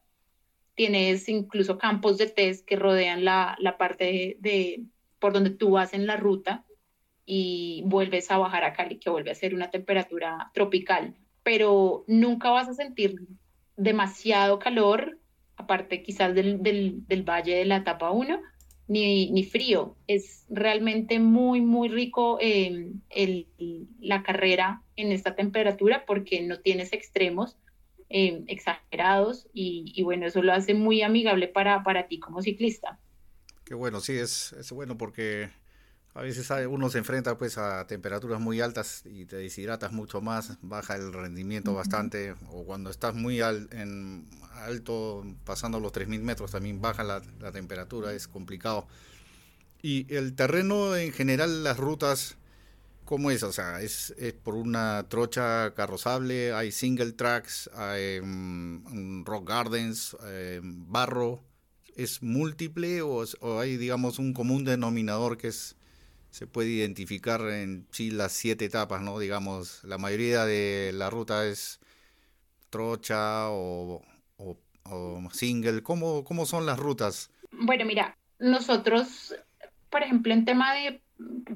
[0.75, 4.81] Tienes incluso campos de test que rodean la, la parte de,
[5.19, 6.63] por donde tú vas en la ruta
[7.25, 12.49] y vuelves a bajar a Cali, que vuelve a ser una temperatura tropical, pero nunca
[12.49, 13.17] vas a sentir
[13.79, 15.17] demasiado calor,
[15.55, 18.41] aparte quizás del, del, valle de la etapa 1,
[18.87, 19.95] ni, ni, frío.
[20.05, 23.47] Es realmente muy, muy rico eh, el,
[23.99, 27.57] la carrera en esta temperatura porque no tienes extremos
[28.09, 32.99] eh, exagerados y, y, bueno, eso lo hace muy amigable para, para ti como ciclista.
[33.63, 35.49] Qué bueno, sí, es, es bueno porque
[36.13, 40.57] a veces uno se enfrenta pues a temperaturas muy altas y te deshidratas mucho más,
[40.61, 46.51] baja el rendimiento bastante, o cuando estás muy al, en alto, pasando los 3.000 metros,
[46.51, 48.87] también baja la, la, temperatura, es complicado.
[49.81, 52.37] Y el terreno en general, las rutas,
[53.05, 53.43] ¿cómo es?
[53.43, 56.53] O sea, ¿es, es por una trocha carrozable?
[56.53, 57.69] ¿Hay single tracks?
[57.75, 60.17] ¿Hay um, rock gardens?
[60.25, 61.43] Eh, ¿Barro?
[61.95, 65.75] ¿Es múltiple o, o hay, digamos, un común denominador que es
[66.31, 69.19] se puede identificar en sí las siete etapas, ¿no?
[69.19, 71.79] Digamos, la mayoría de la ruta es
[72.69, 74.01] trocha o,
[75.31, 75.83] single.
[75.83, 77.31] ¿Cómo, ¿Cómo son las rutas?
[77.51, 79.35] Bueno, mira, nosotros,
[79.89, 81.01] por ejemplo, en tema de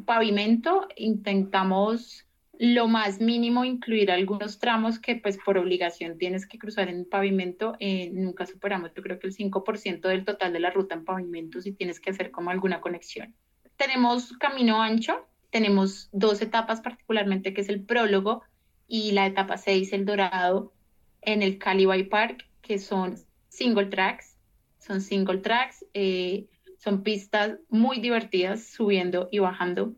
[0.05, 2.25] pavimento, intentamos
[2.59, 7.75] lo más mínimo incluir algunos tramos que pues por obligación tienes que cruzar en pavimento,
[7.79, 11.61] eh, nunca superamos yo creo que el 5% del total de la ruta en pavimento
[11.61, 13.33] si tienes que hacer como alguna conexión
[13.77, 18.43] tenemos camino ancho, tenemos dos etapas particularmente, que es el prólogo
[18.87, 20.73] y la etapa 6, el dorado,
[21.21, 23.15] en el Cali Park, que son
[23.49, 24.35] single tracks,
[24.79, 26.45] son single tracks, eh,
[26.77, 29.93] son pistas muy divertidas subiendo y bajando.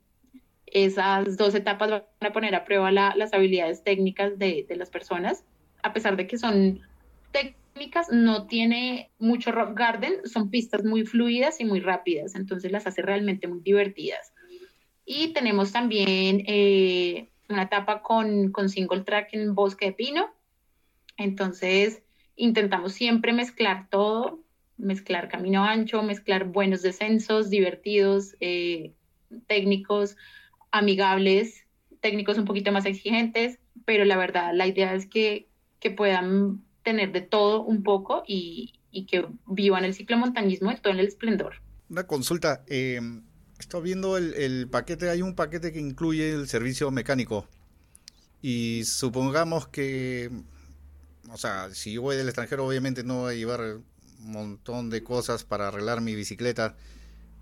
[0.67, 4.89] Esas dos etapas van a poner a prueba la, las habilidades técnicas de, de, las
[4.89, 5.43] personas,
[5.83, 6.81] a pesar de que son
[7.31, 7.64] técnicas
[8.11, 13.01] no tiene mucho rock garden, son pistas muy fluidas y muy rápidas, entonces las hace
[13.01, 14.33] realmente muy divertidas.
[15.05, 20.33] Y tenemos también eh, una etapa con, con single track en bosque de pino,
[21.17, 22.01] entonces
[22.35, 24.39] intentamos siempre mezclar todo,
[24.77, 28.93] mezclar camino ancho, mezclar buenos descensos, divertidos, eh,
[29.47, 30.17] técnicos,
[30.71, 31.65] amigables,
[32.01, 35.47] técnicos un poquito más exigentes, pero la verdad, la idea es que,
[35.79, 40.93] que puedan tener de todo un poco y, y que vivan el ciclomontañismo en todo
[40.93, 41.55] el esplendor.
[41.89, 43.01] Una consulta, eh,
[43.59, 47.47] estoy viendo el, el, paquete, hay un paquete que incluye el servicio mecánico
[48.41, 50.29] y supongamos que,
[51.29, 53.61] o sea, si yo voy del extranjero obviamente no voy a llevar
[54.19, 56.75] un montón de cosas para arreglar mi bicicleta.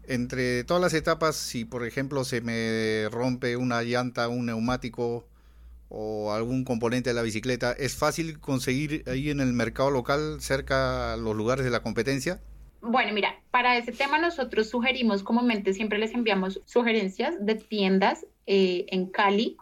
[0.05, 5.28] Entre todas las etapas, si por ejemplo se me rompe una llanta, un neumático,
[5.96, 11.14] o algún componente de la bicicleta, ¿es fácil conseguir ahí en el mercado local, cerca
[11.14, 12.41] a los lugares de la competencia?
[12.82, 18.86] Bueno, mira, para ese tema nosotros sugerimos, comúnmente siempre les enviamos sugerencias de tiendas eh,
[18.89, 19.56] en Cali,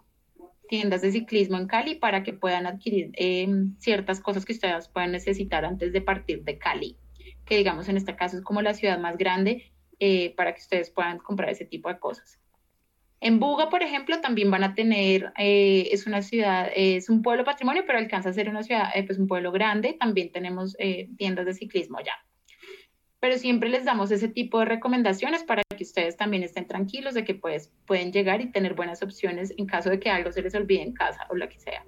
[0.70, 3.48] tiendas de ciclismo en Cali, para que puedan adquirir eh,
[3.80, 6.96] ciertas cosas que ustedes puedan necesitar antes de partir de Cali,
[7.46, 10.90] que digamos en este caso es como la ciudad más grande, eh, para que ustedes
[10.90, 12.41] puedan comprar ese tipo de cosas.
[13.22, 17.84] En Buga, por ejemplo, también van a tener, es una ciudad, es un pueblo patrimonio,
[17.88, 20.76] pero alcanza a ser una ciudad, pues un pueblo grande, también tenemos
[21.18, 22.14] tiendas de ciclismo allá
[23.22, 27.24] pero siempre les damos ese tipo de recomendaciones para que ustedes también estén tranquilos de
[27.24, 30.56] que pues, pueden llegar y tener buenas opciones en caso de que algo se les
[30.56, 31.86] olvide en casa o lo que sea.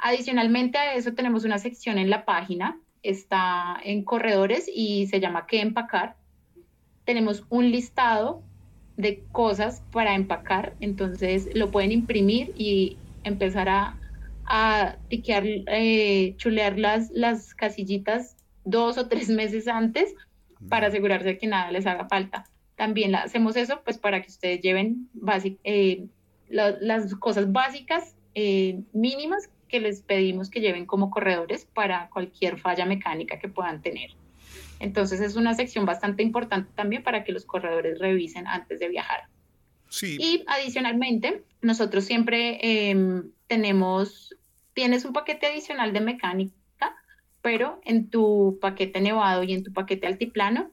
[0.00, 5.46] Adicionalmente a eso tenemos una sección en la página, está en corredores y se llama
[5.46, 6.16] ¿Qué empacar?
[7.04, 8.42] Tenemos un listado
[9.00, 13.98] de cosas para empacar, entonces lo pueden imprimir y empezar a,
[14.46, 20.14] a tiquear, eh, chulear las, las casillitas dos o tres meses antes
[20.68, 22.44] para asegurarse de que nada les haga falta.
[22.76, 25.08] También hacemos eso pues para que ustedes lleven
[25.64, 26.06] eh,
[26.48, 32.86] las cosas básicas eh, mínimas que les pedimos que lleven como corredores para cualquier falla
[32.86, 34.10] mecánica que puedan tener.
[34.80, 39.28] Entonces es una sección bastante importante también para que los corredores revisen antes de viajar.
[39.88, 40.16] Sí.
[40.18, 42.58] Y adicionalmente, nosotros siempre
[42.90, 44.34] em, tenemos,
[44.74, 46.54] tienes un paquete adicional de mecánica
[47.42, 50.70] pero en tu paquete nevado y en tu paquete altiplano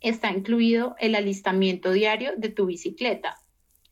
[0.00, 3.36] está incluido el alistamiento diario de tu bicicleta.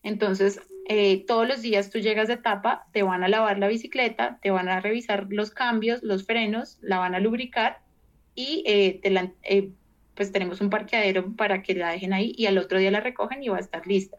[0.02, 4.38] Entonces, eh, todos los días tú llegas de etapa, te van a lavar la bicicleta,
[4.40, 7.80] te van a revisar los cambios, los frenos, la van a lubricar
[8.36, 9.00] y eh,
[9.42, 9.70] eh,
[10.14, 13.42] pues tenemos un parqueadero para que la dejen ahí y al otro día la recogen
[13.42, 14.18] y va a estar lista.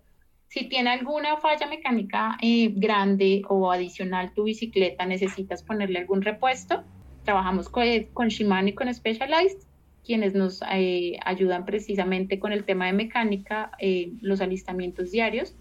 [0.49, 6.83] Si tiene alguna falla mecánica grande o adicional tu bicicleta, necesitas ponerle algún repuesto,
[7.27, 9.57] Trabajamos con, con Shimano y con Specialized,
[10.05, 15.53] quienes nos eh, ayudan precisamente con el tema de mecánica, eh, los alistamientos diarios,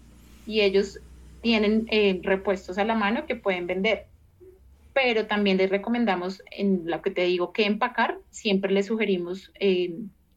[0.45, 1.01] y ellos
[1.41, 4.05] tienen eh, repuestos a la mano que pueden vender.
[4.99, 9.51] Pero también les recomendamos, en lo que te digo, que empacar, siempre les sugerimos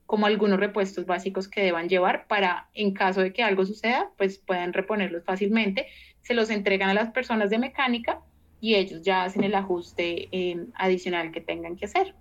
[0.04, 4.36] como algunos repuestos básicos que deban llevar para, en caso de que algo suceda, pues
[4.36, 5.86] puedan reponerlos fácilmente.
[6.20, 8.20] Se los entregan a las personas de mecánica
[8.60, 12.14] y ellos ya hacen el ajuste eh, adicional que tengan que hacer.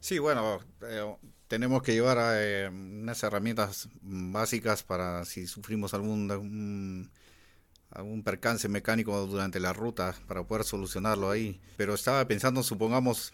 [0.00, 1.14] Sí, bueno, eh,
[1.46, 7.10] tenemos que llevar eh, unas herramientas básicas para si sufrimos algún
[8.24, 11.60] percance mecánico durante la ruta para poder solucionarlo ahí.
[11.76, 13.32] Pero estaba pensando, supongamos,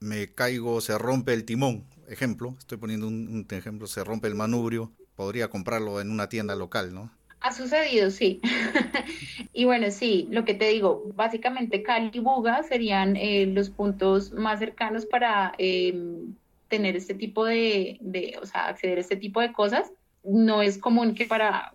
[0.00, 4.34] me caigo, se rompe el timón, ejemplo, estoy poniendo un, un ejemplo, se rompe el
[4.34, 7.10] manubrio, podría comprarlo en una tienda local, ¿no?
[7.40, 8.40] Ha sucedido, sí.
[9.52, 14.32] y bueno, sí, lo que te digo, básicamente Cali y Buga serían eh, los puntos
[14.32, 16.34] más cercanos para em,
[16.68, 19.90] tener este tipo de, de, o sea, acceder a este tipo de cosas.
[20.22, 21.72] No es común que para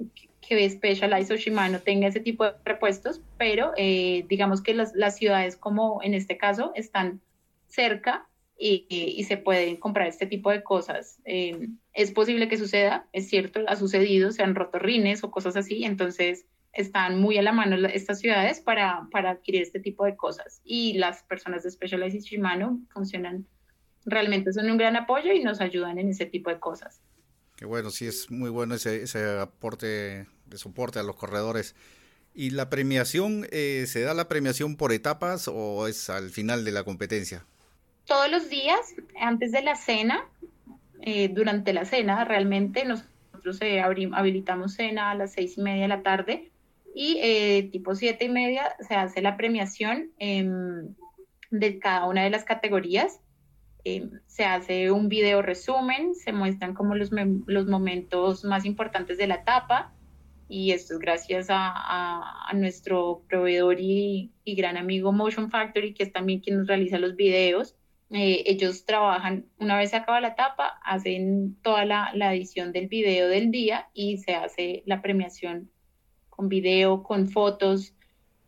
[0.48, 5.18] que Specialized o Shimano tenga ese tipo de repuestos, pero eh, digamos que las, las
[5.18, 7.22] ciudades como en este caso están
[7.68, 8.28] cerca
[8.60, 11.20] y, se pueden comprar este tipo de cosas.
[11.26, 15.56] Eh, es posible que suceda, es cierto, ha sucedido, se han roto rines o cosas
[15.58, 20.16] así, entonces están muy a la mano estas ciudades para, para adquirir este tipo de
[20.16, 20.62] cosas.
[20.64, 23.46] Y las personas de Specialized Shimano funcionan,
[24.06, 27.02] realmente son un gran apoyo y nos ayudan en ese tipo de cosas.
[27.58, 31.76] Qué bueno, sí, es muy bueno ese, ese aporte de soporte a los corredores.
[32.34, 36.72] ¿Y la premiación, eh, se da la premiación por etapas o es al final de
[36.72, 37.46] la competencia?
[38.08, 40.26] todos los días, antes de la cena,
[41.02, 45.88] eh, durante la cena, realmente nosotros eh, habilitamos cena a las seis y media de
[45.90, 46.52] la tarde
[46.96, 50.96] y eh, tipo siete y media se hace la premiación em,
[51.52, 53.20] de cada una de las categorías.
[53.90, 57.10] Em, se hace un video resumen, se muestran como los,
[57.46, 59.94] los momentos más importantes de la etapa
[60.50, 66.40] y esto es gracias a, nuestro proveedor y, gran amigo Motion Factory, que es también
[66.40, 67.76] quien nos realiza los videos.
[68.10, 73.28] Eh, ellos trabajan, una vez se acaba la etapa, hacen toda la, edición del video
[73.28, 75.70] del día y se hace la premiación
[76.30, 77.94] con video, con fotos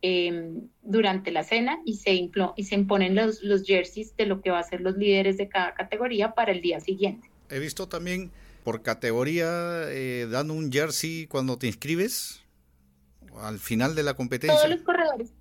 [0.02, 4.50] em, durante la cena y se, y se imponen los, los jerseys de lo que
[4.50, 7.30] va a ser los líderes de cada categoría para el día siguiente.
[7.48, 8.30] He visto también
[8.64, 9.48] por categoría
[9.88, 12.42] eh, dando un jersey cuando te inscribes
[13.40, 14.56] al final de la competencia.
[14.56, 15.32] Todos los corredores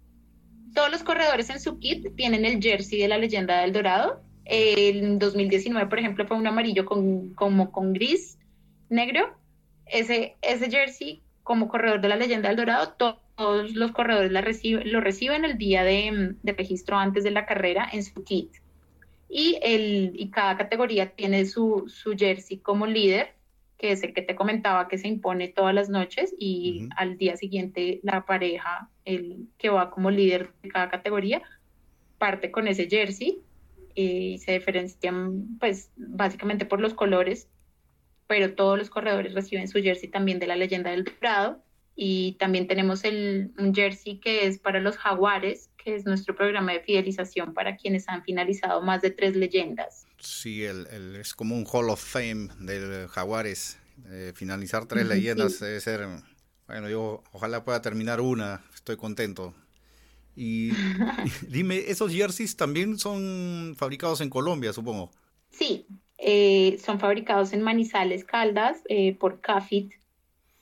[0.74, 4.22] todos los corredores en su kit tienen el jersey de la leyenda del Dorado.
[4.46, 8.38] En 2019, por ejemplo, fue un amarillo con, como con gris
[8.90, 9.36] negro.
[9.86, 15.02] Ese, ese jersey, como corredor de la leyenda del Dorado, todos los corredores la lo
[15.02, 18.52] reciben el día de, registro antes de la carrera en su kit.
[19.30, 23.36] y, el, y cada categoría tiene su, su jersey como líder,
[23.78, 27.38] que es el que te comentaba que se impone todas las noches y al día
[27.38, 31.42] siguiente la pareja, el que va como líder de cada categoría,
[32.18, 33.42] parte con ese jersey
[33.96, 37.48] y se diferencian pues básicamente por los colores,
[38.28, 41.64] pero todos los corredores reciben su jersey también de la leyenda del Dorado
[42.02, 46.72] y también tenemos el, un jersey que es para los jaguares, que es nuestro programa
[46.72, 50.06] de fidelización para quienes han finalizado más de tres leyendas.
[50.18, 53.78] Sí, el, es como un Hall of Fame del jaguares.
[54.08, 56.08] Eh, finalizar tres leyendas debe ser,
[56.68, 59.54] bueno, yo ojalá pueda terminar una, estoy contento.
[60.42, 60.72] Y,
[61.50, 65.12] dime, ¿esos jerseys también son fabricados en Colombia, supongo?
[65.52, 65.86] Sí,
[66.18, 69.92] eh, son fabricados en Manizales, Caldas, eh, por Cafit,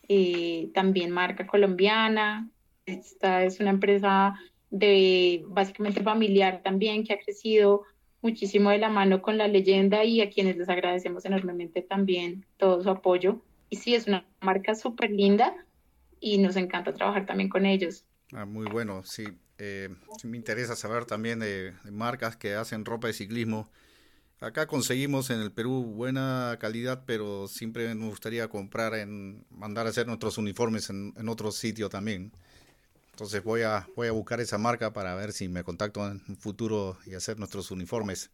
[0.07, 2.49] eh, también marca colombiana.
[2.85, 4.35] Esta es una empresa
[4.69, 7.83] de básicamente familiar también que ha crecido
[8.21, 12.81] muchísimo de la mano con la leyenda y a quienes les agradecemos enormemente también todo
[12.81, 13.41] su apoyo.
[13.69, 15.53] Y sí, es una marca súper linda
[16.19, 18.05] y nos encanta trabajar también con ellos.
[18.33, 19.25] Ah, muy bueno, sí.
[19.59, 19.89] Eh,
[20.23, 23.69] me interesa saber también de, marcas que hacen ropa de ciclismo
[24.39, 29.89] Acá conseguimos en el Perú buena calidad, pero siempre nos gustaría comprar en mandar a
[29.89, 32.31] hacer nuestros uniformes en, en otro sitio también.
[33.17, 36.37] Entonces voy a voy a buscar esa marca para ver si me contacto en un
[36.37, 38.29] futuro y hacer nuestros uniformes.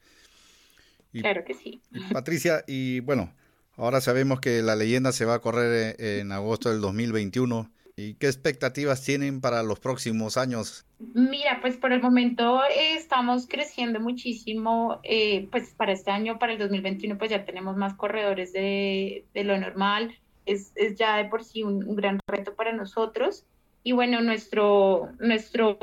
[1.14, 1.82] claro que sí.
[2.12, 3.34] Patricia, y bueno,
[3.78, 7.72] ahora sabemos que la leyenda se va a correr en agosto del 2021.
[7.96, 10.84] ¿Y qué expectativas tienen para los próximos años?
[11.14, 16.54] Mira, pues por el momento eh, estamos creciendo muchísimo, eh, pues para este año, para
[16.54, 20.18] el 2021, pues ya tenemos más corredores de, de lo normal,
[20.48, 23.46] es, es, ya de por sí un, un, gran reto para nosotros.
[23.84, 25.78] Y bueno, nuestro, nuestro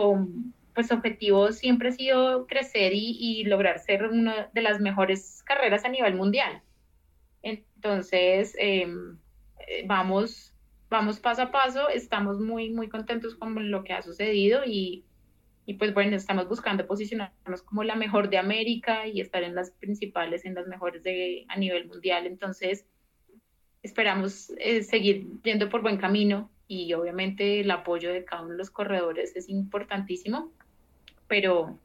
[0.75, 5.85] pues objetivo siempre ha sido crecer y, y lograr ser una de las mejores carreras
[5.85, 6.61] a nivel mundial.
[7.43, 9.17] Entonces, em,
[9.69, 10.51] eh, vamos
[10.91, 15.05] vamos paso a paso, estamos muy, muy contentos con lo que ha sucedido y,
[15.65, 19.71] y pues bueno, estamos buscando posicionarnos como la mejor de América y estar en las
[19.71, 22.27] principales, en las mejores de, a nivel mundial.
[22.27, 22.85] Entonces,
[23.83, 28.59] esperamos eh, seguir yendo por buen camino y obviamente el apoyo de cada uno de
[28.59, 30.53] los corredores es importantísimo,
[31.29, 31.79] pero,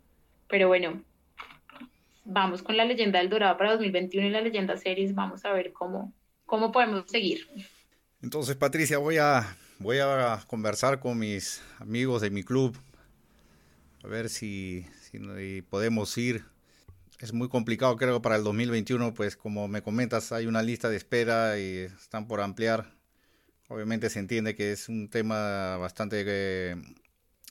[0.47, 1.03] pero bueno,
[2.23, 5.73] vamos con la leyenda del Dorado para 2021 y la leyenda Series, vamos a ver
[5.73, 6.11] cómo,
[6.45, 7.47] cómo podemos seguir.
[8.25, 12.75] Entonces, Patricia, voy a, voy a conversar con mis amigos de mi club,
[14.03, 14.83] a ver si,
[15.69, 16.43] podemos ir.
[17.19, 20.97] Es muy complicado, creo, para el 2021, pues como me comentas, hay una lista de
[20.97, 22.95] espera y están por ampliar.
[23.67, 26.75] Obviamente se entiende que es un tema bastante eh,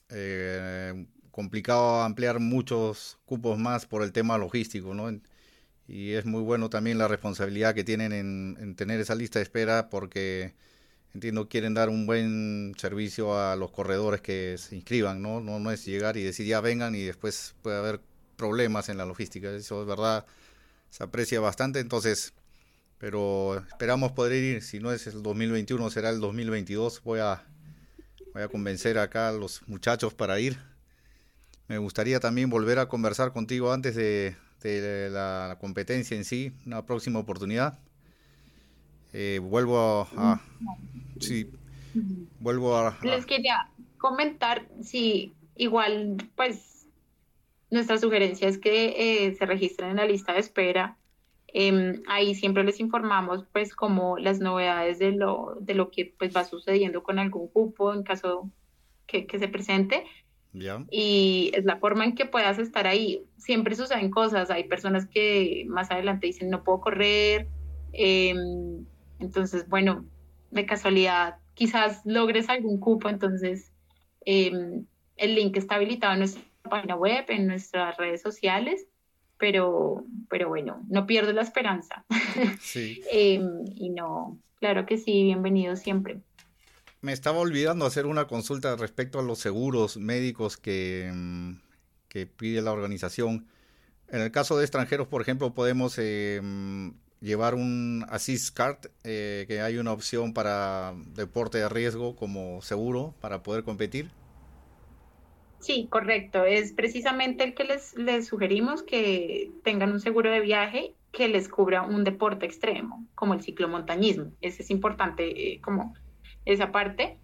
[0.09, 5.09] eh, complicado ampliar muchos cupos más por el tema logístico, ¿no?
[5.87, 9.91] Y es muy bueno también la responsabilidad que tienen en, tener esa lista de espera
[9.91, 10.55] porque
[11.15, 15.41] entiendo quieren dar un buen servicio a los corredores que se inscriban, ¿no?
[15.41, 18.01] No, es llegar y decir ya vengan y después puede haber
[18.37, 20.27] problemas en la logística, eso es verdad,
[20.91, 22.33] se aprecia bastante, entonces,
[22.99, 27.45] pero esperamos poder ir, si no es el 2021 será el 2022, voy a,
[28.33, 30.59] voy a convencer acá a los muchachos para ir.
[31.69, 34.37] Me gustaría también volver a conversar contigo antes de,
[34.71, 37.79] de la, competencia en sí, una próxima oportunidad.
[39.13, 40.41] Eh, vuelvo a,
[41.21, 41.51] sí,
[42.41, 46.87] vuelvo a, Les quería comentar, si igual, pues,
[47.71, 50.97] nuestra sugerencia es que eh, se registren en la lista de espera.
[51.49, 56.35] Eh, ahí siempre les informamos, pues, como las novedades de lo, de lo que pues,
[56.35, 58.51] va sucediendo con algún cupo en caso
[59.07, 60.05] que se presente
[60.91, 63.25] y es la forma en que puedas estar ahí.
[63.39, 67.49] Siempre suceden cosas, hay personas que más adelante dicen no puedo correr,
[67.93, 68.85] em,
[69.19, 70.05] entonces bueno,
[70.51, 73.73] de casualidad quizás logres algún cupo, entonces
[74.25, 74.87] em,
[75.17, 78.87] el link está habilitado en nuestra página web, en nuestras redes sociales,
[79.39, 82.05] pero, pero bueno, no pierdo la esperanza.
[82.61, 83.03] Sí.
[83.11, 86.21] Em, y no, claro que sí, bienvenido siempre
[87.05, 91.53] me estaba olvidando hacer una consulta respecto a los seguros médicos que, mm,
[92.39, 93.47] pide la organización.
[94.09, 96.91] En el caso de extranjeros, por ejemplo, podemos mm,
[97.21, 103.15] llevar un Assist Card, eh, que hay una opción para deporte de riesgo como seguro
[103.21, 104.11] para poder competir.
[105.59, 106.45] Sí, correcto.
[106.45, 111.49] Es precisamente el que les, les sugerimos que tengan un seguro de viaje que les
[111.49, 114.33] cubra un deporte extremo, como el ciclomontañismo.
[114.41, 115.95] Ese es importante eh, como
[116.45, 117.19] esa parte,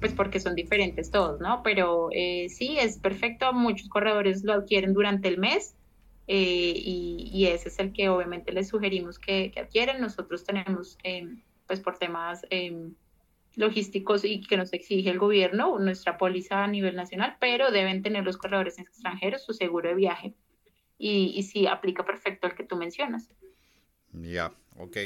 [0.00, 1.62] pues porque son diferentes todos, ¿no?
[1.62, 5.74] Pero eh, sí, es perfecto, muchos corredores lo adquieren durante el mes
[6.28, 10.00] eh, y, ese es el que obviamente les sugerimos que, que adquieran.
[10.00, 12.94] Nosotros tenemos, em, pues por temas em,
[13.56, 18.24] logísticos y que nos exige el gobierno, nuestra póliza a nivel nacional, pero deben tener
[18.24, 20.34] los corredores extranjeros su seguro de viaje.
[20.98, 23.30] Y, y sí, aplica perfecto el que tú mencionas.
[24.12, 24.96] Ya, ok.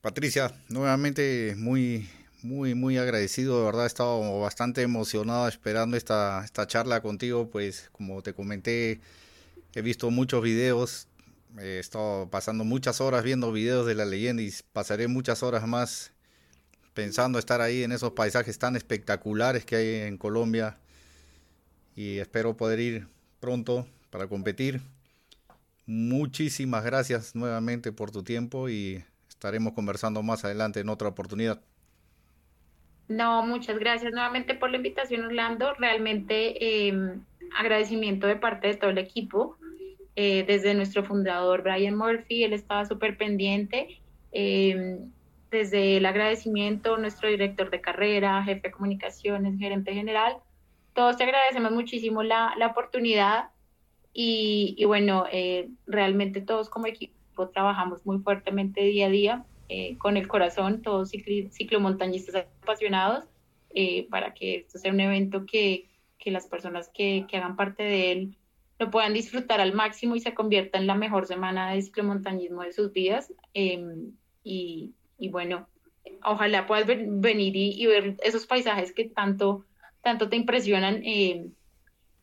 [0.00, 2.08] Patricia, nuevamente muy,
[2.42, 7.90] muy, muy agradecido, de verdad he estado bastante emocionado esperando esta, esta charla contigo, pues
[7.92, 9.02] como te comenté,
[9.74, 11.06] he visto muchos videos,
[11.58, 16.12] he estado pasando muchas horas viendo videos de la leyenda y pasaré muchas horas más
[16.94, 20.78] pensando estar ahí en esos paisajes tan espectaculares que hay en Colombia
[21.94, 24.80] y espero poder ir pronto para competir.
[25.84, 29.04] Muchísimas gracias nuevamente por tu tiempo y
[29.40, 31.62] estaremos conversando más adelante en otra oportunidad.
[33.08, 35.72] No, muchas gracias nuevamente por la invitación, Orlando.
[35.78, 37.22] Realmente em,
[37.56, 39.56] agradecimiento de parte de todo el equipo,
[40.14, 43.98] eh, desde nuestro fundador Brian Murphy, él estaba súper pendiente.
[44.30, 45.10] Em,
[45.50, 50.36] desde el agradecimiento, nuestro director de carrera, jefe de comunicaciones, gerente general,
[50.92, 53.48] todos te agradecemos muchísimo la, la oportunidad
[54.12, 59.96] y, y bueno, eh, realmente todos como equipo trabajamos muy fuertemente día a día, eh,
[59.98, 63.24] con el corazón, todos ciclomontañistas apasionados,
[63.72, 65.88] eh, para que esto sea un evento que,
[66.18, 68.36] que las personas que, que, hagan parte de él
[68.80, 72.72] lo puedan disfrutar al máximo y se convierta en la mejor semana de ciclomontañismo de
[72.72, 73.32] sus vidas.
[73.54, 74.12] Em,
[74.42, 75.68] y, y, bueno,
[76.24, 79.66] ojalá puedas venir y, ver esos paisajes que tanto,
[80.02, 81.52] tanto te impresionan em,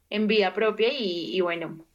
[0.09, 1.86] en vida propia y, y bueno,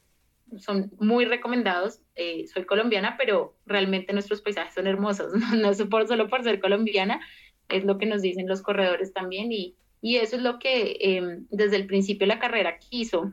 [0.58, 2.00] son muy recomendados.
[2.14, 6.60] Eh, soy colombiana, pero realmente nuestros paisajes son hermosos, no, no por, solo por ser
[6.60, 7.20] colombiana,
[7.68, 11.46] es lo que nos dicen los corredores también y, y eso es lo que em,
[11.50, 13.32] desde el principio de la carrera quiso.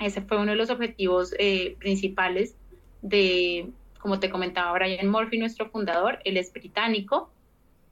[0.00, 2.56] Ese fue uno de los objetivos eh, principales
[3.02, 7.30] de, como te comentaba Brian Murphy, nuestro fundador, él es británico,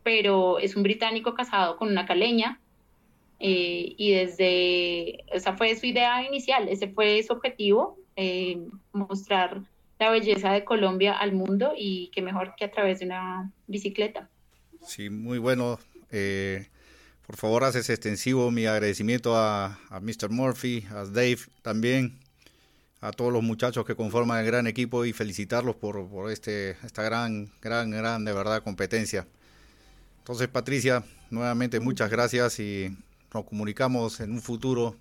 [0.02, 2.60] pero es un británico casado con una caleña,
[3.38, 9.62] eh, y desde, esa fue su idea inicial, ese fue su objetivo, eh, mostrar
[9.98, 14.28] la belleza de Colombia al mundo y que mejor que a través de una bicicleta.
[14.86, 15.78] Sí, muy bueno.
[16.10, 16.68] Eh,
[17.26, 20.30] por favor, haces extensivo mi agradecimiento a, a, Mr.
[20.30, 22.20] Murphy, a Dave también,
[23.00, 27.02] a todos los muchachos que conforman el gran equipo y felicitarlos por, por este, esta
[27.02, 29.26] gran, gran, gran, de verdad, competencia.
[30.18, 32.96] Entonces, Patricia, nuevamente muchas gracias y
[33.34, 34.96] nos comunicamos en un futuro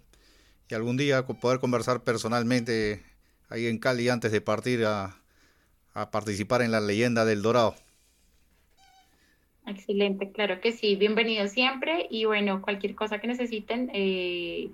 [0.70, 3.04] y algún día poder conversar personalmente
[3.50, 5.16] ahí en Cali antes de partir a,
[5.94, 7.76] a participar en la leyenda del Dorado.
[9.68, 14.70] Excelente, claro que sí, bienvenido siempre y bueno, cualquier cosa que necesiten, eh,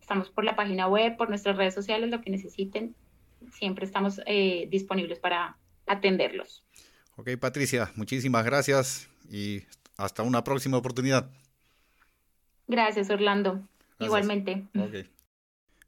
[0.00, 2.94] estamos por la página web, por nuestras redes sociales, lo que necesiten,
[3.52, 5.56] siempre estamos eh, disponibles para
[5.86, 6.64] atenderlos.
[7.16, 9.62] Ok, Patricia, muchísimas gracias y
[9.96, 11.30] hasta una próxima oportunidad.
[12.66, 13.62] Gracias, Orlando.
[14.00, 14.66] Igualmente.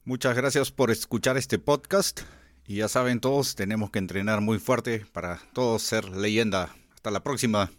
[0.09, 2.23] Muchas gracias por escuchar este podcast.
[2.67, 6.75] Y ya saben todos, tenemos que entrenar muy fuerte para todos ser leyenda.
[6.95, 7.71] Hasta la próxima.